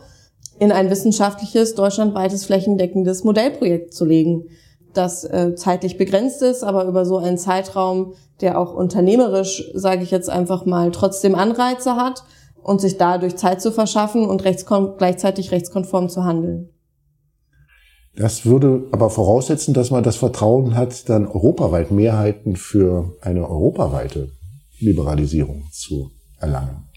in 0.59 0.73
ein 0.73 0.89
wissenschaftliches, 0.89 1.75
deutschlandweites, 1.75 2.45
flächendeckendes 2.45 3.23
Modellprojekt 3.23 3.93
zu 3.93 4.03
legen, 4.03 4.45
das 4.93 5.23
äh, 5.23 5.55
zeitlich 5.55 5.97
begrenzt 5.97 6.41
ist, 6.41 6.63
aber 6.63 6.85
über 6.85 7.05
so 7.05 7.17
einen 7.17 7.37
Zeitraum, 7.37 8.13
der 8.41 8.59
auch 8.59 8.73
unternehmerisch, 8.73 9.71
sage 9.73 10.03
ich 10.03 10.11
jetzt 10.11 10.29
einfach 10.29 10.65
mal, 10.65 10.91
trotzdem 10.91 11.35
Anreize 11.35 11.95
hat 11.95 12.23
und 12.63 12.81
sich 12.81 12.97
dadurch 12.97 13.35
Zeit 13.35 13.61
zu 13.61 13.71
verschaffen 13.71 14.25
und 14.25 14.43
rechtskon 14.43 14.95
gleichzeitig 14.97 15.51
rechtskonform 15.51 16.09
zu 16.09 16.23
handeln. 16.23 16.69
Das 18.15 18.45
würde 18.45 18.87
aber 18.91 19.09
voraussetzen, 19.09 19.73
dass 19.73 19.91
man 19.91 20.03
das 20.03 20.17
Vertrauen 20.17 20.75
hat, 20.75 21.07
dann 21.07 21.27
europaweit 21.27 21.91
Mehrheiten 21.91 22.55
für 22.55 23.13
eine 23.21 23.49
europaweite 23.49 24.31
Liberalisierung 24.79 25.63
zu 25.71 26.11
erlangen. 26.39 26.89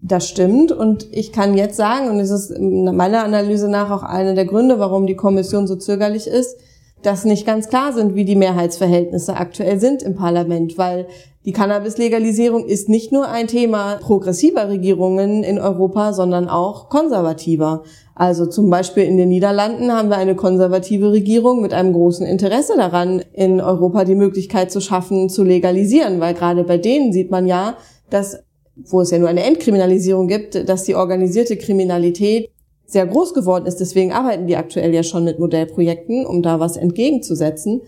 Das 0.00 0.28
stimmt 0.28 0.70
und 0.70 1.06
ich 1.10 1.32
kann 1.32 1.56
jetzt 1.56 1.76
sagen, 1.76 2.08
und 2.10 2.20
es 2.20 2.30
ist 2.30 2.56
meiner 2.58 3.24
Analyse 3.24 3.68
nach 3.68 3.90
auch 3.90 4.04
einer 4.04 4.34
der 4.34 4.44
Gründe, 4.44 4.78
warum 4.78 5.06
die 5.06 5.16
Kommission 5.16 5.66
so 5.66 5.76
zögerlich 5.76 6.26
ist, 6.26 6.56
dass 7.02 7.24
nicht 7.24 7.46
ganz 7.46 7.68
klar 7.68 7.92
sind, 7.92 8.14
wie 8.14 8.24
die 8.24 8.36
Mehrheitsverhältnisse 8.36 9.36
aktuell 9.36 9.80
sind 9.80 10.02
im 10.02 10.14
Parlament, 10.14 10.78
weil 10.78 11.06
die 11.48 11.54
Cannabis-Legalisierung 11.54 12.66
ist 12.66 12.90
nicht 12.90 13.10
nur 13.10 13.26
ein 13.26 13.46
Thema 13.46 13.96
progressiver 14.02 14.68
Regierungen 14.68 15.42
in 15.42 15.58
Europa, 15.58 16.12
sondern 16.12 16.46
auch 16.46 16.90
konservativer. 16.90 17.84
Also 18.14 18.44
zum 18.44 18.68
Beispiel 18.68 19.04
in 19.04 19.16
den 19.16 19.30
Niederlanden 19.30 19.90
haben 19.90 20.10
wir 20.10 20.18
eine 20.18 20.36
konservative 20.36 21.10
Regierung 21.10 21.62
mit 21.62 21.72
einem 21.72 21.94
großen 21.94 22.26
Interesse 22.26 22.74
daran, 22.76 23.22
in 23.32 23.62
Europa 23.62 24.04
die 24.04 24.14
Möglichkeit 24.14 24.70
zu 24.70 24.82
schaffen, 24.82 25.30
zu 25.30 25.42
legalisieren, 25.42 26.20
weil 26.20 26.34
gerade 26.34 26.64
bei 26.64 26.76
denen 26.76 27.14
sieht 27.14 27.30
man 27.30 27.46
ja, 27.46 27.78
dass 28.10 28.40
wo 28.84 29.00
es 29.00 29.10
ja 29.10 29.18
nur 29.18 29.30
eine 29.30 29.44
Entkriminalisierung 29.44 30.28
gibt, 30.28 30.68
dass 30.68 30.84
die 30.84 30.96
organisierte 30.96 31.56
Kriminalität 31.56 32.50
sehr 32.84 33.06
groß 33.06 33.32
geworden 33.32 33.64
ist. 33.64 33.80
Deswegen 33.80 34.12
arbeiten 34.12 34.46
die 34.46 34.56
aktuell 34.56 34.92
ja 34.92 35.02
schon 35.02 35.24
mit 35.24 35.38
Modellprojekten, 35.38 36.26
um 36.26 36.42
da 36.42 36.60
was 36.60 36.76
entgegenzusetzen. 36.76 37.80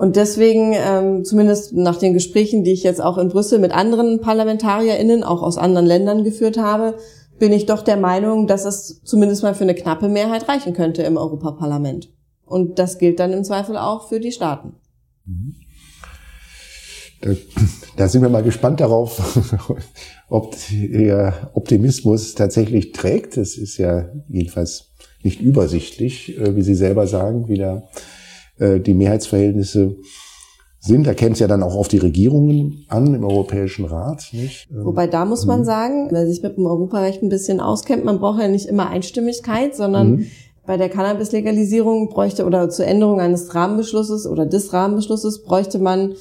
Und 0.00 0.16
deswegen, 0.16 0.72
ähm, 0.72 1.26
zumindest 1.26 1.74
nach 1.74 1.98
den 1.98 2.14
Gesprächen, 2.14 2.64
die 2.64 2.72
ich 2.72 2.84
jetzt 2.84 3.02
auch 3.02 3.18
in 3.18 3.28
Brüssel 3.28 3.58
mit 3.58 3.72
anderen 3.72 4.18
ParlamentarierInnen, 4.22 5.22
auch 5.22 5.42
aus 5.42 5.58
anderen 5.58 5.84
Ländern 5.84 6.24
geführt 6.24 6.56
habe, 6.56 6.96
bin 7.38 7.52
ich 7.52 7.66
doch 7.66 7.82
der 7.82 7.98
Meinung, 7.98 8.46
dass 8.46 8.64
es 8.64 9.02
zumindest 9.04 9.42
mal 9.42 9.54
für 9.54 9.64
eine 9.64 9.74
knappe 9.74 10.08
Mehrheit 10.08 10.48
reichen 10.48 10.72
könnte 10.72 11.02
im 11.02 11.18
Europaparlament. 11.18 12.08
Und 12.46 12.78
das 12.78 12.96
gilt 12.96 13.20
dann 13.20 13.34
im 13.34 13.44
Zweifel 13.44 13.76
auch 13.76 14.08
für 14.08 14.20
die 14.20 14.32
Staaten. 14.32 14.72
Da, 17.20 17.32
da 17.98 18.08
sind 18.08 18.22
wir 18.22 18.30
mal 18.30 18.42
gespannt 18.42 18.80
darauf, 18.80 19.20
ob 20.30 20.56
der 20.72 21.50
Optimismus 21.52 22.34
tatsächlich 22.34 22.92
trägt. 22.92 23.36
Das 23.36 23.58
ist 23.58 23.76
ja 23.76 24.08
jedenfalls 24.30 24.92
nicht 25.22 25.42
übersichtlich, 25.42 26.38
äh, 26.38 26.56
wie 26.56 26.62
Sie 26.62 26.74
selber 26.74 27.06
sagen, 27.06 27.48
wie 27.48 27.58
äh, 27.60 27.82
die 28.60 28.94
Mehrheitsverhältnisse 28.94 29.96
sind. 30.80 31.06
Da 31.06 31.14
käme 31.14 31.32
es 31.32 31.38
ja 31.38 31.46
dann 31.46 31.62
auch 31.62 31.76
auf 31.76 31.88
die 31.88 31.98
Regierungen 31.98 32.84
an 32.88 33.14
im 33.14 33.24
Europäischen 33.24 33.84
Rat. 33.84 34.28
Nicht? 34.32 34.68
Ähm, 34.70 34.84
Wobei 34.84 35.06
da 35.06 35.24
muss 35.24 35.46
man 35.46 35.60
mhm. 35.60 35.64
sagen, 35.64 36.08
wer 36.10 36.26
sich 36.26 36.42
mit 36.42 36.56
dem 36.56 36.66
Europarecht 36.66 37.22
ein 37.22 37.28
bisschen 37.28 37.60
auskennt, 37.60 38.04
man 38.04 38.18
braucht 38.18 38.40
ja 38.40 38.48
nicht 38.48 38.66
immer 38.66 38.88
Einstimmigkeit, 38.88 39.76
sondern 39.76 40.10
mhm. 40.12 40.26
bei 40.66 40.76
der 40.76 40.88
Cannabis-Legalisierung 40.88 42.08
bräuchte 42.08 42.46
oder 42.46 42.70
zur 42.70 42.86
Änderung 42.86 43.20
eines 43.20 43.54
Rahmenbeschlusses 43.54 44.26
oder 44.26 44.46
des 44.46 44.72
Rahmenbeschlusses 44.72 45.42
bräuchte 45.42 45.78
man 45.78 46.14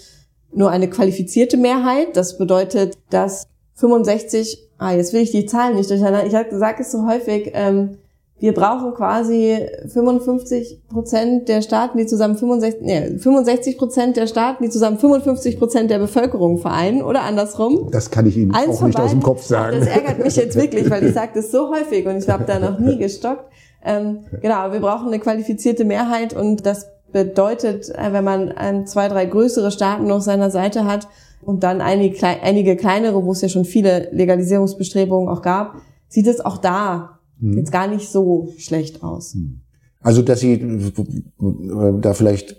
nur 0.53 0.69
eine 0.69 0.89
qualifizierte 0.89 1.57
Mehrheit. 1.57 2.17
Das 2.17 2.37
bedeutet, 2.37 2.97
dass 3.09 3.47
65, 3.75 4.67
ah, 4.77 4.91
jetzt 4.91 5.13
will 5.13 5.21
ich 5.21 5.31
die 5.31 5.45
Zahlen 5.45 5.77
nicht 5.77 5.89
durcheinander, 5.89 6.25
ich 6.25 6.31
sage 6.31 6.81
es 6.81 6.91
so 6.91 7.07
häufig, 7.07 7.51
ähm, 7.53 7.97
wir 8.39 8.53
brauchen 8.53 8.93
quasi 8.93 9.67
55 9.87 10.87
Prozent 10.87 11.49
der 11.49 11.61
Staaten, 11.61 11.97
die 11.97 12.05
zusammen 12.05 12.37
65, 12.37 12.81
nee, 12.81 13.17
65 13.17 13.77
Prozent 13.77 14.17
der 14.17 14.27
Staaten, 14.27 14.63
die 14.63 14.69
zusammen 14.69 14.97
55 14.97 15.59
Prozent 15.59 15.91
der 15.91 15.99
Bevölkerung 15.99 16.57
vereinen 16.57 17.01
oder 17.01 17.23
andersrum. 17.23 17.89
Das 17.91 18.09
kann 18.09 18.25
ich 18.25 18.37
Ihnen 18.37 18.53
Eins 18.53 18.77
auch 18.77 18.87
nicht 18.87 18.99
aus 18.99 19.11
dem 19.11 19.21
Kopf 19.21 19.43
sagen. 19.43 19.79
Das 19.79 19.87
ärgert 19.89 20.23
mich 20.23 20.35
jetzt 20.37 20.55
wirklich, 20.55 20.89
weil 20.89 21.05
ich 21.05 21.13
sage 21.13 21.31
das 21.35 21.51
so 21.51 21.69
häufig 21.69 22.07
und 22.07 22.17
ich 22.17 22.29
habe 22.29 22.45
da 22.45 22.59
noch 22.59 22.79
nie 22.79 22.97
gestockt. 22.97 23.51
Ähm, 23.83 24.19
genau, 24.41 24.71
wir 24.71 24.79
brauchen 24.79 25.07
eine 25.07 25.19
qualifizierte 25.19 25.83
Mehrheit 25.83 26.33
und 26.33 26.65
das 26.65 26.87
bedeutet, 27.11 27.89
äh, 27.89 28.13
wenn 28.13 28.23
man 28.23 28.51
ein, 28.51 28.87
zwei, 28.87 29.09
drei 29.09 29.25
größere 29.25 29.71
Staaten 29.71 30.09
auf 30.11 30.21
seiner 30.21 30.49
Seite 30.49 30.85
hat 30.85 31.07
und 31.41 31.63
dann 31.63 31.81
einige, 31.81 32.25
einige 32.25 32.77
kleinere, 32.77 33.25
wo 33.25 33.31
es 33.33 33.41
ja 33.41 33.49
schon 33.49 33.65
viele 33.65 34.09
Legalisierungsbestrebungen 34.11 35.29
auch 35.29 35.41
gab, 35.41 35.75
sieht 36.07 36.27
es 36.27 36.39
auch 36.39 36.57
da 36.57 37.18
hm. 37.39 37.57
jetzt 37.57 37.71
gar 37.71 37.87
nicht 37.87 38.09
so 38.09 38.53
schlecht 38.57 39.03
aus. 39.03 39.33
Hm. 39.33 39.61
Also, 40.01 40.21
dass 40.21 40.39
Sie 40.39 40.53
äh, 40.53 42.01
da 42.01 42.13
vielleicht 42.13 42.55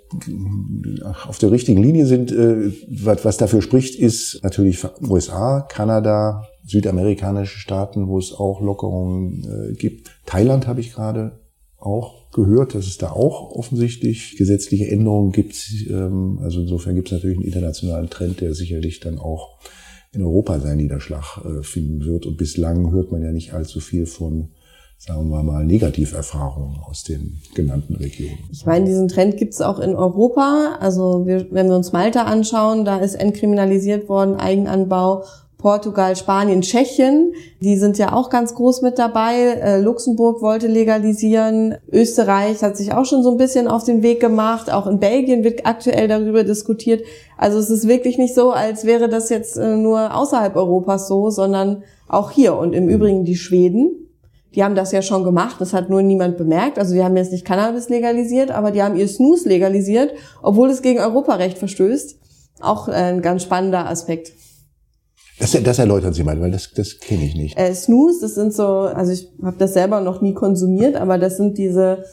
auf 1.26 1.38
der 1.38 1.50
richtigen 1.50 1.82
Linie 1.82 2.04
sind, 2.04 2.30
äh, 2.32 2.70
was 2.86 3.38
dafür 3.38 3.62
spricht, 3.62 3.98
ist 3.98 4.40
natürlich 4.42 4.84
USA, 5.00 5.62
Kanada, 5.62 6.46
südamerikanische 6.66 7.58
Staaten, 7.58 8.08
wo 8.08 8.18
es 8.18 8.32
auch 8.34 8.60
Lockerungen 8.60 9.74
gibt. 9.78 10.10
Thailand 10.26 10.66
habe 10.66 10.80
ich 10.80 10.92
gerade 10.92 11.40
auch 11.80 12.30
gehört, 12.30 12.74
dass 12.74 12.86
es 12.86 12.98
da 12.98 13.10
auch 13.10 13.52
offensichtlich 13.52 14.36
gesetzliche 14.36 14.88
Änderungen 14.88 15.32
gibt. 15.32 15.56
Ähm, 15.88 16.38
also 16.42 16.60
insofern 16.60 16.94
gibt 16.94 17.08
es 17.08 17.12
natürlich 17.12 17.38
einen 17.38 17.46
internationalen 17.46 18.10
Trend, 18.10 18.40
der 18.40 18.54
sicherlich 18.54 19.00
dann 19.00 19.18
auch 19.18 19.58
in 20.12 20.22
Europa 20.22 20.60
seinen 20.60 20.78
Niederschlag 20.78 21.44
äh, 21.44 21.62
finden 21.62 22.04
wird. 22.04 22.26
Und 22.26 22.36
bislang 22.36 22.92
hört 22.92 23.12
man 23.12 23.22
ja 23.22 23.32
nicht 23.32 23.54
allzu 23.54 23.80
viel 23.80 24.06
von 24.06 24.50
sagen 25.00 25.30
wir 25.30 25.42
mal, 25.42 25.64
Negativerfahrungen 25.64 26.78
aus 26.86 27.04
den 27.04 27.40
genannten 27.54 27.96
Regionen. 27.96 28.38
Ich 28.52 28.66
meine, 28.66 28.84
diesen 28.84 29.08
Trend 29.08 29.38
gibt 29.38 29.54
es 29.54 29.62
auch 29.62 29.78
in 29.78 29.96
Europa. 29.96 30.76
Also 30.78 31.26
wir, 31.26 31.46
wenn 31.50 31.68
wir 31.68 31.76
uns 31.76 31.92
Malta 31.92 32.24
anschauen, 32.24 32.84
da 32.84 32.98
ist 32.98 33.14
entkriminalisiert 33.14 34.10
worden, 34.10 34.36
Eigenanbau 34.36 35.24
Portugal, 35.56 36.16
Spanien, 36.16 36.62
Tschechien, 36.62 37.34
die 37.60 37.76
sind 37.76 37.98
ja 37.98 38.14
auch 38.14 38.30
ganz 38.30 38.54
groß 38.54 38.82
mit 38.82 38.98
dabei. 38.98 39.34
Äh, 39.34 39.80
Luxemburg 39.80 40.40
wollte 40.42 40.66
legalisieren. 40.66 41.76
Österreich 41.90 42.62
hat 42.62 42.76
sich 42.76 42.92
auch 42.92 43.04
schon 43.04 43.22
so 43.22 43.30
ein 43.30 43.36
bisschen 43.36 43.68
auf 43.68 43.84
den 43.84 44.02
Weg 44.02 44.20
gemacht. 44.20 44.72
Auch 44.72 44.86
in 44.86 45.00
Belgien 45.00 45.44
wird 45.44 45.66
aktuell 45.66 46.08
darüber 46.08 46.44
diskutiert. 46.44 47.02
Also 47.36 47.58
es 47.58 47.68
ist 47.68 47.88
wirklich 47.88 48.16
nicht 48.16 48.34
so, 48.34 48.52
als 48.52 48.84
wäre 48.84 49.08
das 49.08 49.28
jetzt 49.28 49.56
äh, 49.56 49.76
nur 49.76 50.14
außerhalb 50.16 50.56
Europas 50.56 51.08
so, 51.08 51.30
sondern 51.30 51.84
auch 52.08 52.30
hier. 52.30 52.56
Und 52.56 52.72
im 52.72 52.88
Übrigen 52.88 53.24
die 53.24 53.36
Schweden, 53.36 54.09
die 54.54 54.64
haben 54.64 54.74
das 54.74 54.92
ja 54.92 55.02
schon 55.02 55.24
gemacht, 55.24 55.56
das 55.60 55.72
hat 55.72 55.90
nur 55.90 56.02
niemand 56.02 56.36
bemerkt. 56.36 56.78
Also 56.78 56.94
die 56.94 57.02
haben 57.04 57.16
jetzt 57.16 57.32
nicht 57.32 57.44
Cannabis 57.44 57.88
legalisiert, 57.88 58.50
aber 58.50 58.70
die 58.72 58.82
haben 58.82 58.96
ihr 58.96 59.06
Snooze 59.06 59.48
legalisiert, 59.48 60.12
obwohl 60.42 60.70
es 60.70 60.82
gegen 60.82 60.98
Europarecht 60.98 61.58
verstößt. 61.58 62.16
Auch 62.60 62.88
äh, 62.88 62.92
ein 62.92 63.22
ganz 63.22 63.42
spannender 63.42 63.88
Aspekt. 63.88 64.32
Das, 65.38 65.56
das 65.62 65.78
erläutern 65.78 66.12
Sie 66.12 66.22
mal, 66.22 66.38
weil 66.40 66.50
das, 66.50 66.70
das 66.74 66.98
kenne 66.98 67.24
ich 67.24 67.34
nicht. 67.34 67.58
Äh, 67.58 67.74
Snooze, 67.74 68.20
das 68.20 68.34
sind 68.34 68.52
so, 68.52 68.66
also 68.66 69.12
ich 69.12 69.28
habe 69.42 69.56
das 69.58 69.72
selber 69.72 70.00
noch 70.00 70.20
nie 70.20 70.34
konsumiert, 70.34 70.96
aber 70.96 71.16
das 71.16 71.38
sind 71.38 71.56
diese 71.56 72.04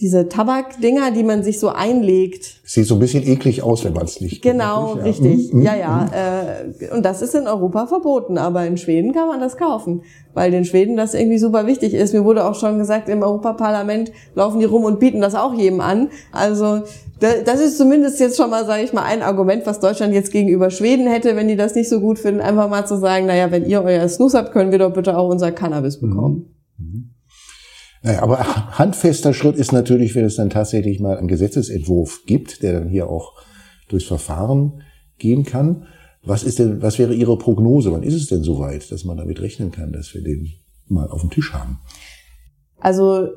diese 0.00 0.28
Tabakdinger, 0.28 1.10
die 1.10 1.22
man 1.22 1.42
sich 1.42 1.60
so 1.60 1.68
einlegt. 1.68 2.60
Sieht 2.64 2.86
so 2.86 2.94
ein 2.94 3.00
bisschen 3.00 3.26
eklig 3.26 3.62
aus, 3.62 3.84
wenn 3.84 3.92
man 3.92 4.04
es 4.04 4.20
nicht 4.20 4.42
Genau, 4.42 4.94
kennt, 4.94 5.04
richtig. 5.06 5.52
Ja, 5.52 5.60
ja. 5.60 5.74
ja, 5.74 6.08
ja. 6.08 6.10
Äh, 6.82 6.94
und 6.94 7.04
das 7.04 7.22
ist 7.22 7.34
in 7.34 7.46
Europa 7.46 7.86
verboten, 7.86 8.38
aber 8.38 8.66
in 8.66 8.76
Schweden 8.76 9.12
kann 9.12 9.28
man 9.28 9.40
das 9.40 9.56
kaufen, 9.56 10.02
weil 10.34 10.50
den 10.50 10.64
Schweden 10.64 10.96
das 10.96 11.14
irgendwie 11.14 11.38
super 11.38 11.66
wichtig 11.66 11.94
ist. 11.94 12.12
Mir 12.12 12.24
wurde 12.24 12.44
auch 12.44 12.54
schon 12.54 12.78
gesagt, 12.78 13.08
im 13.08 13.22
Europaparlament 13.22 14.12
laufen 14.34 14.58
die 14.58 14.66
rum 14.66 14.84
und 14.84 15.00
bieten 15.00 15.20
das 15.20 15.34
auch 15.34 15.54
jedem 15.54 15.80
an. 15.80 16.08
Also 16.32 16.82
das 17.20 17.60
ist 17.60 17.78
zumindest 17.78 18.20
jetzt 18.20 18.36
schon 18.36 18.50
mal, 18.50 18.66
sage 18.66 18.82
ich 18.82 18.92
mal, 18.92 19.04
ein 19.04 19.22
Argument, 19.22 19.64
was 19.64 19.80
Deutschland 19.80 20.12
jetzt 20.12 20.32
gegenüber 20.32 20.70
Schweden 20.70 21.06
hätte, 21.06 21.34
wenn 21.34 21.48
die 21.48 21.56
das 21.56 21.74
nicht 21.74 21.88
so 21.88 22.00
gut 22.00 22.18
finden, 22.18 22.40
einfach 22.40 22.68
mal 22.68 22.86
zu 22.86 22.98
sagen, 22.98 23.26
naja, 23.26 23.50
wenn 23.50 23.64
ihr 23.64 23.82
euer 23.82 24.06
Snus 24.08 24.34
habt, 24.34 24.52
können 24.52 24.70
wir 24.70 24.78
doch 24.78 24.92
bitte 24.92 25.16
auch 25.16 25.28
unser 25.28 25.50
Cannabis 25.52 25.98
bekommen. 25.98 26.55
Naja, 28.02 28.22
aber 28.22 28.38
handfester 28.78 29.32
Schritt 29.34 29.56
ist 29.56 29.72
natürlich, 29.72 30.14
wenn 30.14 30.24
es 30.24 30.36
dann 30.36 30.50
tatsächlich 30.50 31.00
mal 31.00 31.16
einen 31.16 31.28
Gesetzesentwurf 31.28 32.22
gibt, 32.26 32.62
der 32.62 32.72
dann 32.74 32.88
hier 32.88 33.08
auch 33.08 33.32
durchs 33.88 34.06
Verfahren 34.06 34.82
gehen 35.18 35.44
kann. 35.44 35.86
Was 36.22 36.42
ist 36.42 36.58
denn, 36.58 36.82
was 36.82 36.98
wäre 36.98 37.14
Ihre 37.14 37.38
Prognose? 37.38 37.92
Wann 37.92 38.02
ist 38.02 38.14
es 38.14 38.26
denn 38.26 38.42
soweit, 38.42 38.90
dass 38.90 39.04
man 39.04 39.16
damit 39.16 39.40
rechnen 39.40 39.70
kann, 39.70 39.92
dass 39.92 40.12
wir 40.12 40.22
den 40.22 40.52
mal 40.88 41.08
auf 41.08 41.20
dem 41.20 41.30
Tisch 41.30 41.52
haben? 41.52 41.78
Also 42.78 43.28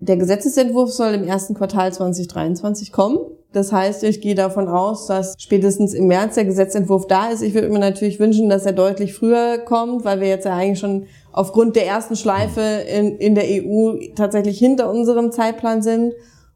der 0.00 0.16
Gesetzesentwurf 0.16 0.92
soll 0.92 1.14
im 1.14 1.24
ersten 1.24 1.54
Quartal 1.54 1.92
2023 1.92 2.92
kommen. 2.92 3.18
Das 3.52 3.72
heißt, 3.72 4.04
ich 4.04 4.20
gehe 4.20 4.34
davon 4.34 4.68
aus, 4.68 5.06
dass 5.06 5.34
spätestens 5.38 5.94
im 5.94 6.06
März 6.06 6.34
der 6.34 6.44
Gesetzentwurf 6.44 7.06
da 7.06 7.28
ist. 7.28 7.42
Ich 7.42 7.54
würde 7.54 7.70
mir 7.70 7.78
natürlich 7.78 8.20
wünschen, 8.20 8.50
dass 8.50 8.66
er 8.66 8.72
deutlich 8.72 9.14
früher 9.14 9.58
kommt, 9.58 10.04
weil 10.04 10.20
wir 10.20 10.28
jetzt 10.28 10.44
ja 10.44 10.54
eigentlich 10.54 10.78
schon 10.78 11.06
aufgrund 11.32 11.74
der 11.74 11.86
ersten 11.86 12.14
Schleife 12.14 12.60
in, 12.60 13.16
in 13.16 13.34
der 13.34 13.44
EU 13.44 13.94
tatsächlich 14.14 14.58
hinter 14.58 14.90
unserem 14.90 15.32
Zeitplan 15.32 15.80
sind. 15.80 16.12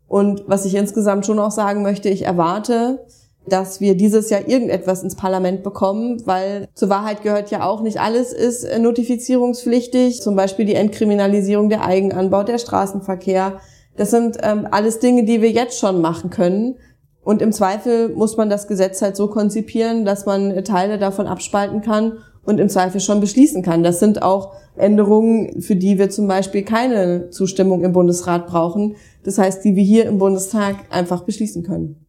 Und 0.07 0.45
was 0.47 0.67
ich 0.67 0.75
insgesamt 0.75 1.25
schon 1.25 1.39
auch 1.39 1.51
sagen 1.51 1.83
möchte, 1.83 2.11
ich 2.11 2.27
erwarte, 2.27 3.07
dass 3.47 3.81
wir 3.81 3.97
dieses 3.97 4.31
Jahr 4.31 4.47
irgendetwas 4.47 5.03
ins 5.03 5.17
Parlament 5.17 5.63
bekommen, 5.63 6.23
weil 6.27 6.69
zur 6.75 6.91
Wahrheit 6.91 7.23
gehört 7.23 7.51
ja 7.51 7.67
auch 7.67 7.81
nicht 7.81 8.01
alles 8.01 8.33
ist 8.33 8.65
äh, 8.65 8.79
notifizierungspflichtig, 8.79 10.21
zum 10.21 10.37
Beispiel 10.37 10.65
die 10.65 10.75
Entkriminalisierung 10.75 11.69
der 11.69 11.85
Eigenanbau, 11.85 12.45
der 12.45 12.59
Straßenverkehr. 12.59 13.61
Das 13.97 14.11
sind 14.11 14.39
ähm, 14.43 14.67
alles 14.71 14.99
Dinge, 14.99 15.25
die 15.25 15.43
wir 15.43 15.51
jetzt 15.51 15.79
schon 15.79 16.01
machen 16.01 16.31
können. 16.31 16.77
Und 17.23 17.41
im 17.41 17.53
Zweifel 17.53 18.09
muss 18.11 18.37
man 18.37 18.51
das 18.51 18.67
Gesetz 18.67 19.01
halt 19.01 19.17
so 19.17 19.29
konzipieren, 19.29 20.05
dass 20.05 20.27
man 20.27 20.65
Teile 20.65 20.99
davon 20.99 21.27
abspalten 21.27 21.81
kann 21.83 22.19
und 22.45 22.59
im 22.59 22.69
Zweifel 22.69 23.01
schon 23.01 23.21
beschließen 23.21 23.63
kann. 23.63 23.83
Das 23.83 24.01
sind 24.01 24.23
auch 24.23 24.55
Änderungen, 24.77 25.63
für 25.63 25.77
die 25.77 25.99
wir 25.99 26.11
zum 26.11 26.27
Beispiel 26.27 26.63
keine 26.63 27.31
Zustimmung 27.31 27.85
im 27.85 27.93
Bundesrat 27.93 28.47
brauchen. 28.47 28.97
Das 29.23 29.39
heißt, 29.39 29.65
die 29.65 29.77
wir 29.77 29.85
hier 29.85 30.07
im 30.07 30.19
Bundestag 30.19 30.77
einfach 30.91 31.23
beschließen 31.23 31.63
können. 31.63 32.02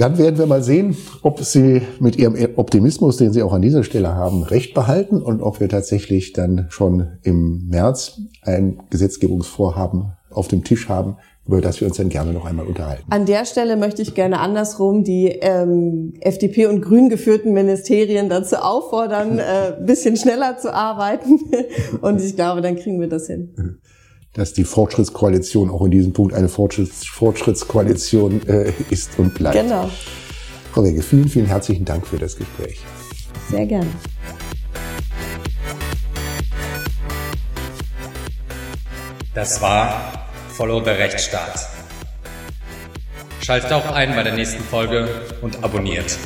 Dann 0.00 0.16
werden 0.16 0.38
wir 0.38 0.46
mal 0.46 0.62
sehen, 0.62 0.96
ob 1.20 1.40
Sie 1.40 1.82
mit 1.98 2.16
Ihrem 2.16 2.34
Optimismus, 2.56 3.18
den 3.18 3.34
Sie 3.34 3.42
auch 3.42 3.52
an 3.52 3.60
dieser 3.60 3.84
Stelle 3.84 4.14
haben, 4.14 4.44
recht 4.44 4.72
behalten 4.72 5.20
und 5.20 5.42
ob 5.42 5.60
wir 5.60 5.68
tatsächlich 5.68 6.32
dann 6.32 6.68
schon 6.70 7.18
im 7.22 7.66
März 7.68 8.18
ein 8.40 8.80
Gesetzgebungsvorhaben 8.88 10.12
auf 10.30 10.48
dem 10.48 10.64
Tisch 10.64 10.88
haben, 10.88 11.18
über 11.46 11.60
das 11.60 11.82
wir 11.82 11.88
uns 11.88 11.98
dann 11.98 12.08
gerne 12.08 12.32
noch 12.32 12.46
einmal 12.46 12.64
unterhalten. 12.64 13.04
An 13.10 13.26
der 13.26 13.44
Stelle 13.44 13.76
möchte 13.76 14.00
ich 14.00 14.14
gerne 14.14 14.40
andersrum 14.40 15.04
die 15.04 15.26
ähm, 15.26 16.14
FDP 16.20 16.64
und 16.64 16.80
Grün 16.80 17.10
geführten 17.10 17.52
Ministerien 17.52 18.30
dazu 18.30 18.56
auffordern, 18.56 19.38
äh, 19.38 19.76
bisschen 19.84 20.16
schneller 20.16 20.56
zu 20.56 20.72
arbeiten. 20.72 21.40
und 22.00 22.22
ich 22.22 22.36
glaube, 22.36 22.62
dann 22.62 22.76
kriegen 22.76 23.00
wir 23.02 23.08
das 23.08 23.26
hin 23.26 23.54
dass 24.32 24.52
die 24.52 24.64
Fortschrittskoalition 24.64 25.70
auch 25.70 25.84
in 25.84 25.90
diesem 25.90 26.12
Punkt 26.12 26.34
eine 26.34 26.48
Fortschritts 26.48 27.06
Fortschrittskoalition 27.06 28.46
äh, 28.48 28.72
ist 28.90 29.18
und 29.18 29.34
bleibt. 29.34 29.56
Genau. 29.56 29.90
Frau 30.72 30.84
Wege, 30.84 31.02
vielen, 31.02 31.28
vielen 31.28 31.46
herzlichen 31.46 31.84
Dank 31.84 32.06
für 32.06 32.18
das 32.18 32.36
Gespräch. 32.36 32.80
Sehr 33.50 33.66
gerne. 33.66 33.88
Das 39.34 39.60
war 39.60 40.28
Follow 40.50 40.82
the 40.84 40.90
Rechtsstaat. 40.90 41.68
Schaltet 43.40 43.72
auch 43.72 43.90
ein 43.92 44.14
bei 44.14 44.22
der 44.22 44.34
nächsten 44.34 44.62
Folge 44.62 45.08
und 45.40 45.64
abonniert. 45.64 46.16